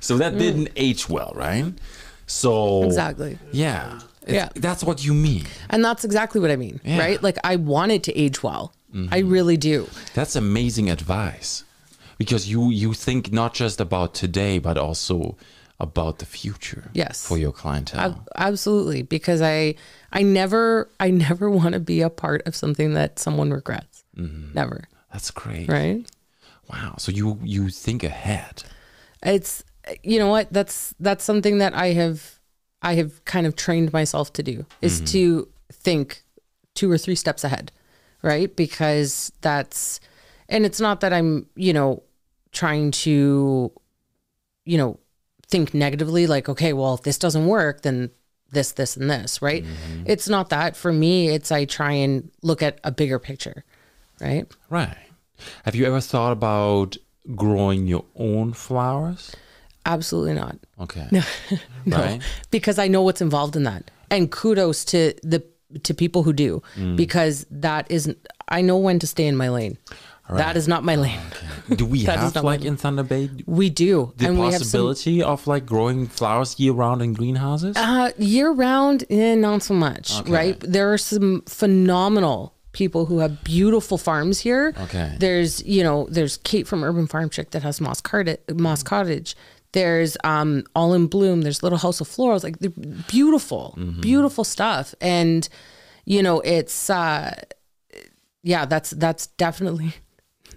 [0.01, 1.75] so that didn't age well, right?
[2.27, 4.01] So, exactly yeah.
[4.27, 4.49] Yeah.
[4.55, 5.45] That's what you mean.
[5.71, 6.99] and that's exactly what i mean Yeah.
[7.01, 9.13] right like i want it to age well mm-hmm.
[9.13, 11.65] i really do That's amazing advice
[12.21, 15.37] because you you think not just about today but also
[15.81, 16.91] about the future.
[16.93, 17.27] Yes.
[17.27, 18.01] For your clientele.
[18.01, 19.75] Ab- absolutely because i
[20.13, 24.53] i never i never want to be a part of something that someone regrets mm-hmm.
[24.55, 25.69] never That's great.
[25.69, 26.07] right
[26.71, 26.95] Wow.
[26.99, 28.63] So you you think ahead.
[29.25, 29.65] it's
[30.05, 32.39] you know what that's that's something that i have
[32.83, 35.05] i have kind of trained myself to do is mm-hmm.
[35.07, 36.23] to think
[36.75, 37.73] two or three steps ahead
[38.23, 39.99] right because that's
[40.49, 42.03] and it's not that i'm you know
[42.61, 43.73] trying to
[44.73, 44.99] you know
[45.53, 48.11] think negatively like okay well if this doesn't work then
[48.53, 49.65] this this and this right
[50.13, 53.65] it's not that for me it's i try and look at a bigger picture
[54.21, 54.97] right Right.
[55.65, 56.97] Have you ever thought about
[57.35, 59.23] growing your own flowers?
[59.87, 61.07] absolutely not Okay.
[61.13, 61.23] No,
[61.99, 62.21] Right.
[62.51, 63.83] because I know what's involved in that.
[64.11, 65.41] And kudos to the
[65.87, 66.97] to people who do, Mm.
[66.97, 68.19] because that isn't.
[68.49, 69.77] I know when to stay in my lane.
[70.37, 71.21] That is not my lane.
[71.75, 75.23] Do we have like in Thunder Bay We do, the and we have some possibility
[75.23, 77.77] of like growing flowers year round in greenhouses?
[77.77, 79.05] uh, year round.
[79.11, 80.33] Eh, not so much, Okay.
[80.33, 80.61] right?
[80.61, 84.73] There are some phenomenal people who have beautiful farms here.
[84.79, 85.15] Okay.
[85.19, 88.39] There's you know there's Kate from Urban Farm Chick that has Moss Cottage.
[88.55, 89.37] Moss Cottage.
[89.73, 91.43] There's um all in bloom.
[91.43, 92.43] There's Little House of Florals.
[92.43, 92.71] Like they're
[93.09, 94.01] beautiful, Mm-hmm.
[94.01, 94.95] beautiful stuff.
[95.01, 95.49] And
[96.05, 97.35] you know it's uh
[98.43, 99.95] yeah that's that's definitely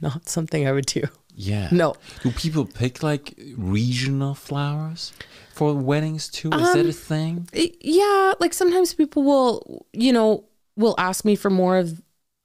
[0.04, 1.04] not something I would do.
[1.36, 1.70] yeah.
[1.72, 1.96] No.
[2.22, 5.14] Do people pick like regional flowers
[5.54, 6.50] for weddings too?
[6.52, 7.50] Is that a um, thing?
[7.82, 10.46] yeah like sometimes people will you know
[10.76, 12.02] will ask me for more of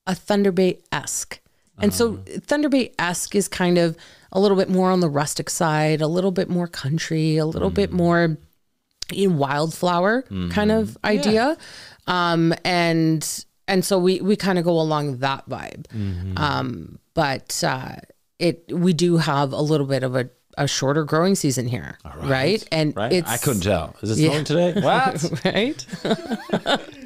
[0.06, 1.40] a Thunder Bay esque.
[1.80, 2.40] And so uh-huh.
[2.44, 3.96] Thunder Bay esque is kind of
[4.32, 7.70] a little bit more on the rustic side, a little bit more country, a little
[7.70, 7.94] bit mm.
[7.94, 8.36] more
[9.12, 10.50] in wildflower mm-hmm.
[10.50, 11.56] kind of idea.
[12.06, 15.86] Um, and and so we we kind of go along that vibe.
[15.88, 16.36] Mm-hmm.
[16.36, 17.96] Um, but uh,
[18.38, 18.56] it
[18.86, 20.24] we do have a little bit of a,
[20.56, 21.98] a shorter growing season here,
[22.36, 22.62] right?
[22.70, 23.12] And Right?
[23.18, 23.96] it's I couldn't tell.
[24.02, 24.30] Is it Yeah.
[24.30, 24.70] snowing today?
[24.88, 25.14] What?
[25.44, 25.78] right.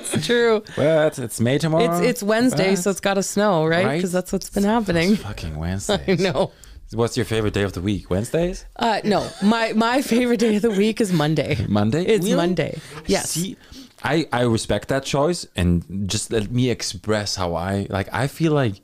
[0.00, 0.62] it's true.
[0.74, 1.18] what?
[1.18, 1.84] It's May tomorrow.
[1.98, 2.78] It's it's Wednesday, What?
[2.78, 3.84] so it's got to snow, right?
[3.86, 3.96] Right?
[3.96, 5.16] Because that's what's been happening.
[5.16, 6.20] fucking Wednesdays.
[6.20, 6.52] No,
[6.94, 8.10] What's your favorite day of the week?
[8.10, 8.66] Wednesdays?
[8.76, 9.20] uh, no.
[9.42, 11.52] My my favorite day of the week is Monday.
[11.68, 12.04] Monday?
[12.04, 12.36] It's Really?
[12.36, 12.72] Monday.
[13.06, 13.30] Yes.
[13.30, 13.56] See,
[14.04, 15.70] I, I respect that choice and
[16.14, 18.74] just let me express how I like I feel like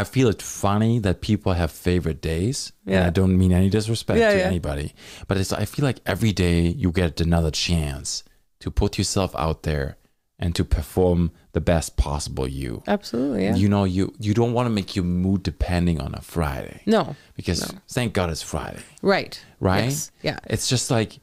[0.00, 2.72] I feel it funny that people have favorite days.
[2.86, 4.44] And I don't mean any disrespect Yeah, to yeah.
[4.44, 4.92] anybody.
[5.28, 8.22] But it's I feel like every day you get another chance
[8.60, 9.96] to put yourself out there
[10.38, 12.82] and to perform the best possible you.
[12.86, 13.44] Absolutely.
[13.44, 13.56] Yeah.
[13.56, 16.80] You know, you you don't want to make your mood depending on a Friday.
[16.86, 17.16] no.
[17.34, 19.40] Because thank God it's Friday Right.
[19.60, 19.84] right?
[19.84, 20.10] Yes.
[20.22, 20.38] Yeah.
[20.50, 21.18] It's just like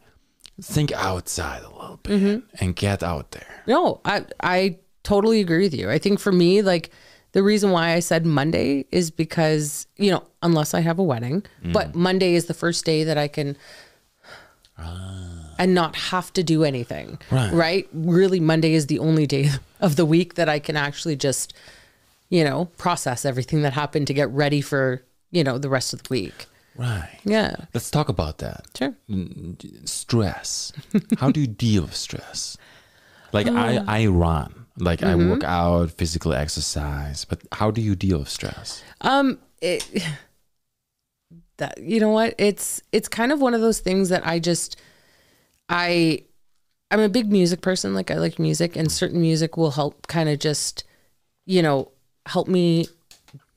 [0.62, 2.38] think outside a little bit Mm-hmm.
[2.64, 3.54] and get out there.
[3.68, 5.90] No, I I totally agree with you.
[5.96, 6.90] I think for me, like
[7.34, 11.44] the reason why I said Monday is because you know, unless I have a wedding,
[11.64, 11.96] but mm.
[11.96, 13.58] Monday is the first day that I can.
[14.78, 15.54] Ah.
[15.60, 17.20] And not have to do anything.
[17.30, 17.54] Right.
[17.54, 17.90] Right.
[17.94, 21.54] Really, Monday is the only day of the week that I can actually just,
[22.30, 26.02] you know, process everything that happened to get ready for, you know, the rest of
[26.02, 26.48] the week.
[26.76, 27.20] Right.
[27.24, 27.56] Yeah.
[27.74, 28.66] Let's talk about that.
[28.76, 28.96] Sure.
[29.08, 30.74] Mm, stress.
[31.18, 32.58] How do you deal with stress?
[33.34, 33.86] Like I, Uh.
[33.88, 35.22] I run, like Mm-hmm.
[35.22, 38.84] I work out, physical exercise, but how do you deal with stress?
[39.02, 39.84] Um, it,
[41.58, 42.36] that you know what?
[42.38, 44.76] It's it's kind of one of those things that I just
[45.70, 46.24] I
[46.92, 47.94] I'm a big music person.
[47.94, 50.84] Like I like music, and certain music will help kind of just
[51.46, 51.92] you know
[52.26, 52.88] help me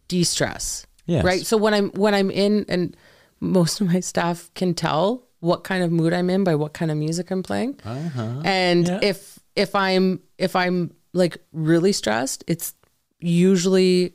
[0.08, 0.86] de-stress.
[1.06, 1.24] Yes.
[1.24, 1.46] Right.
[1.46, 2.96] So when I'm when I'm in, and
[3.40, 6.90] most of my staff can tell what kind of mood I'm in by what kind
[6.90, 7.78] of music I'm playing.
[7.84, 8.42] Uh-huh.
[8.44, 8.98] And Yeah.
[9.02, 12.74] if if I'm if I'm like really stressed, it's
[13.20, 14.12] usually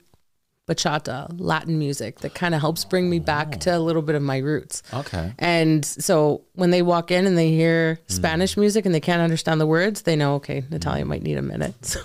[0.68, 4.22] bachata, Latin music that kind of helps bring me back to a little bit of
[4.22, 4.84] my roots.
[4.94, 5.34] Okay.
[5.40, 9.60] And so when they walk in and they hear Spanish music and they can't understand
[9.60, 11.74] the words, they know, okay, Natalia might need a minute.
[11.82, 12.00] So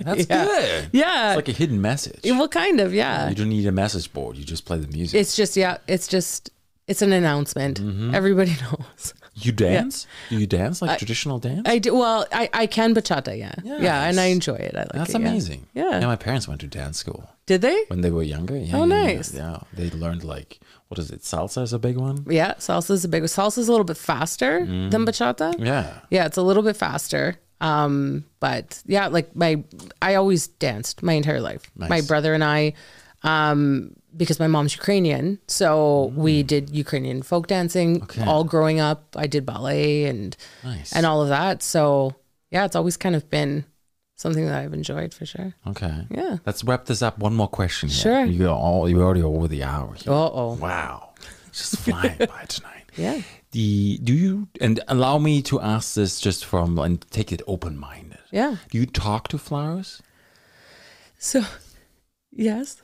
[0.00, 0.44] That's yeah.
[0.44, 0.88] good.
[0.92, 1.30] Yeah.
[1.32, 2.20] It's like a hidden message.
[2.24, 3.28] well, kind of, yeah.
[3.28, 4.36] You don't need a message board.
[4.36, 5.20] You just play the music.
[5.20, 6.50] It's just, yeah, it's just,
[6.86, 7.80] it's an announcement.
[7.80, 8.14] Mm-hmm.
[8.14, 9.12] Everybody knows.
[9.36, 10.06] You dance?
[10.30, 11.62] Do you dance like traditional dance?
[11.68, 13.54] I do, well, I, I can bachata, yeah.
[13.62, 14.74] Yeah, and I enjoy it.
[14.74, 15.20] I like That's it.
[15.20, 15.28] yeah.
[15.28, 15.66] amazing.
[15.74, 16.00] Yeah.
[16.00, 17.28] Yeah, my parents went to dance school.
[17.46, 17.84] Did they?
[17.88, 18.56] when they were younger.
[18.56, 19.34] Yeah, Oh, yeah, yeah, nice.
[19.34, 20.58] Yeah, they learned like
[20.88, 21.20] what is it?
[21.22, 22.24] Salsa is a big one.
[22.28, 23.24] Yeah, salsa is a big one.
[23.26, 23.36] is
[23.68, 25.54] a little bit faster than bachata.
[25.58, 27.36] Yeah, Yeah, it's a little bit faster.
[27.60, 29.62] Um, but yeah, like my
[30.02, 31.70] I always danced my entire life.
[31.76, 32.74] My brother and I,
[33.26, 37.90] um, because my mom's Ukrainian, so we did Ukrainian folk dancing
[38.26, 39.00] all growing up.
[39.24, 40.90] I did ballet and Nice.
[40.94, 41.62] and all of that.
[41.62, 42.14] So
[42.50, 43.52] yeah, it's always kind of been
[44.24, 45.50] something that I've enjoyed for sure.
[45.72, 46.06] okay.
[46.10, 46.38] Yeah.
[46.46, 47.18] Let's wrap this up.
[47.18, 47.88] One more question.
[47.90, 48.02] Here.
[48.04, 48.24] Sure.
[48.24, 49.90] You are all you're already over the hour.
[50.06, 50.52] Uh oh.
[50.68, 51.10] Wow,
[51.52, 52.84] just flying by tonight.
[52.96, 53.20] Yeah.
[53.52, 57.78] The do you and allow me to ask this just from and take it open
[57.78, 58.18] minded.
[58.32, 58.56] Yeah.
[58.70, 60.00] Do you talk to flowers?
[61.18, 61.42] So
[62.32, 62.80] yes,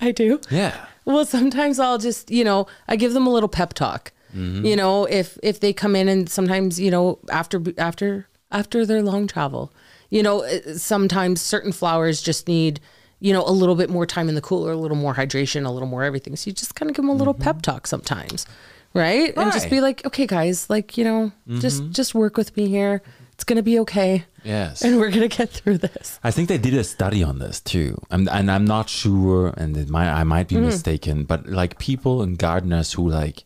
[0.00, 0.40] I do.
[0.50, 0.86] Yeah.
[1.04, 4.12] Well, sometimes I'll just, you know, I give them a little pep talk.
[4.34, 4.64] Mm-hmm.
[4.64, 9.02] You know, if if they come in and sometimes, you know, after after after their
[9.02, 9.72] long travel,
[10.10, 12.80] you know, uh, sometimes certain flowers just need,
[13.18, 15.70] you know, a little bit more time in the cooler, a little more hydration, a
[15.70, 16.36] little more everything.
[16.36, 17.72] So you just kind of give them a little pep mm-hmm.
[17.72, 18.46] talk sometimes,
[18.94, 19.36] right?
[19.36, 21.92] And just be like, okay, guys, like you know, just mm-hmm.
[21.92, 23.02] just work with me here.
[23.40, 24.82] It's gonna be okay, Yes.
[24.82, 26.20] and we're gonna get through this.
[26.22, 29.74] I think they did a study on this too, and, and I'm not sure, and
[29.78, 30.66] it might, I might be Mm-hmm.
[30.66, 33.44] mistaken, but like people and gardeners who like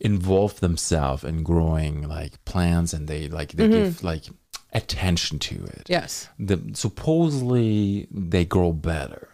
[0.00, 3.72] involve themselves in growing like plants, and they like they Mm-hmm.
[3.84, 4.24] give like
[4.72, 5.84] attention to it.
[5.88, 6.28] Yes.
[6.40, 9.28] The supposedly they grow better.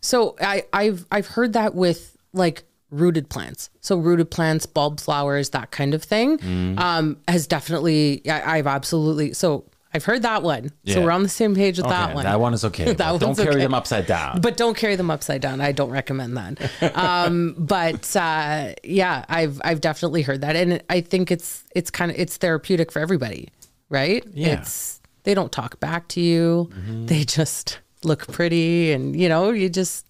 [0.00, 3.70] So I, I've I've heard that with like rooted plants.
[3.80, 6.78] So rooted plants, bulb flowers, that kind of thing, Mm.
[6.78, 9.64] um, has definitely I, I've absolutely so
[9.94, 10.70] I've heard that one.
[10.84, 10.94] Yeah.
[10.94, 12.24] So we're on the same page with that one.
[12.24, 12.92] That one is okay.
[12.94, 13.60] That don't carry okay.
[13.60, 14.40] them upside down.
[14.40, 15.60] But don't carry them upside down.
[15.60, 16.96] I don't recommend that.
[16.96, 22.10] Um, but uh, yeah, I've I've definitely heard that, and I think it's it's kind
[22.10, 23.48] of it's therapeutic for everybody,
[23.90, 24.24] right?
[24.32, 24.48] Yeah.
[24.54, 24.62] Mm-hmm.
[24.62, 26.70] It's they don't talk back to you.
[27.06, 30.06] They just look pretty, and you know you just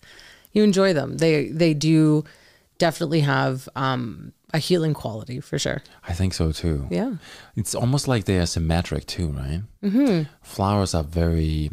[0.52, 1.16] you enjoy them.
[1.18, 2.24] They they do
[2.82, 5.80] definitely have um, a healing quality for sure.
[6.08, 6.88] I think so too.
[6.90, 7.12] Yeah.
[7.54, 9.62] It's almost like they are symmetric too, right?
[9.84, 10.22] Mm-hmm.
[10.42, 11.70] Flowers are very,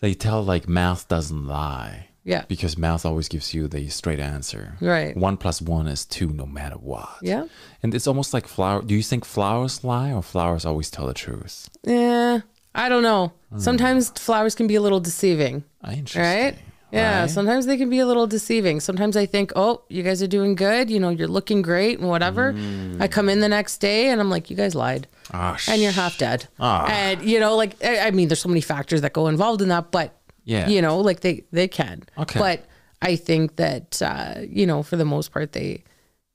[0.00, 2.08] they tell like math doesn't lie.
[2.24, 2.44] Yeah.
[2.46, 4.76] Because math always gives you the straight answer.
[4.82, 5.16] Right.
[5.16, 7.08] One plus one is two no matter what.
[7.22, 7.46] Yeah.
[7.82, 8.82] And it's almost like flower.
[8.82, 11.70] Do you think flowers lie or flowers always tell the truth?
[11.84, 12.40] Yeah.
[12.74, 13.32] I don't know.
[13.50, 13.60] Hmm.
[13.60, 16.22] Sometimes flowers can be a little deceiving, Interesting.
[16.22, 16.54] right?
[16.90, 17.30] Yeah, Right.
[17.30, 18.80] sometimes they can be a little deceiving.
[18.80, 20.88] Sometimes I think, oh, you guys are doing good.
[20.90, 22.54] You know, you're looking great and whatever.
[22.98, 25.92] I come in the next day and I'm like, you guys lied Ah, and you're
[25.92, 26.48] half dead.
[26.58, 26.86] Ah.
[26.86, 29.68] And, you know, like, I I mean, there's so many factors that go involved in
[29.68, 30.66] that, but, Yeah.
[30.68, 32.04] you know, like they, they can.
[32.16, 32.38] Okay.
[32.38, 32.64] But
[33.02, 35.84] I think that, uh, you know, for the most part, they,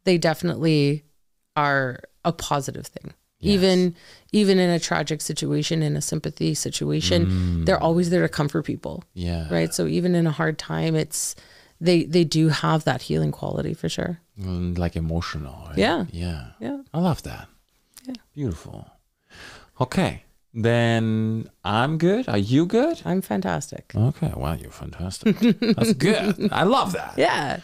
[0.05, 1.03] they definitely
[1.55, 3.13] are a positive thing.
[3.51, 3.95] Even
[4.31, 9.03] even in a tragic situation, in a sympathy situation, they're always there to comfort people
[9.13, 9.47] Yeah.
[9.53, 11.35] right so even in a hard time it's
[11.81, 15.57] they they do have that healing quality for sure Mm, Like emotional.
[15.69, 15.77] Right?
[15.77, 16.05] Yeah.
[16.11, 16.45] Yeah.
[16.59, 17.47] yeah I love that.
[18.07, 18.15] Yeah.
[18.33, 18.87] Beautiful.
[19.79, 20.23] Okay.
[20.55, 22.27] Then I'm good.
[22.29, 23.01] Are you good?
[23.05, 24.31] i'm fantastic Okay.
[24.35, 25.37] Wow, you're fantastic.
[25.75, 26.49] That's good.
[26.61, 27.13] I love that.
[27.17, 27.59] yeah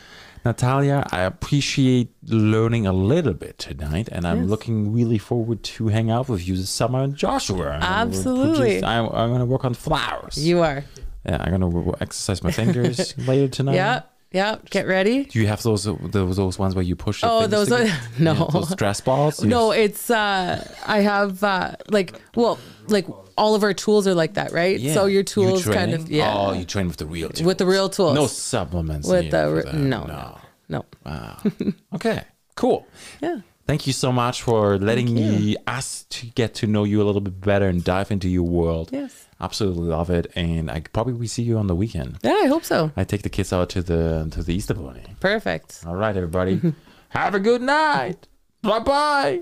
[0.46, 6.10] Natalia, I appreciate learning a little bit tonight, and I'm looking really forward to hang
[6.10, 7.78] out with you this summer in Joshua.
[7.82, 8.84] Absolutely.
[8.84, 10.38] I'm, I'm going to work on flowers.
[10.38, 10.84] you are
[11.26, 13.76] yeah, I'm going to exercise my fingers later tonight.
[13.76, 17.22] yeah yeah get ready Do you have those those, those ones where you push?
[17.22, 17.86] The oh those are
[18.20, 19.44] no Yeah, those stress balls.
[19.44, 22.58] No it's uh i have uh like well
[22.92, 24.94] like all of our tools are like that right Yeah.
[24.94, 27.46] so your You tools kind of yeah Oh, you train with the real tools.
[27.46, 29.08] with the real tools No supplements.
[29.08, 30.38] with the no, no.
[30.70, 31.38] no Wow.
[31.38, 31.42] Ah.
[31.96, 32.24] okay.
[32.56, 32.86] Cool.
[33.22, 37.06] yeah Thank you so much for letting me us to get to know you a
[37.06, 38.90] little bit better and dive into your world.
[38.92, 39.28] Yes.
[39.40, 40.26] Absolutely love it.
[40.36, 42.18] And I probably will see you on the weekend.
[42.24, 45.04] yeah i hope so I take the kids out to the to the Easter bunny.
[45.20, 46.60] perfect All right, everybody.
[47.10, 48.28] Have a good night.
[48.64, 49.42] Bye bye.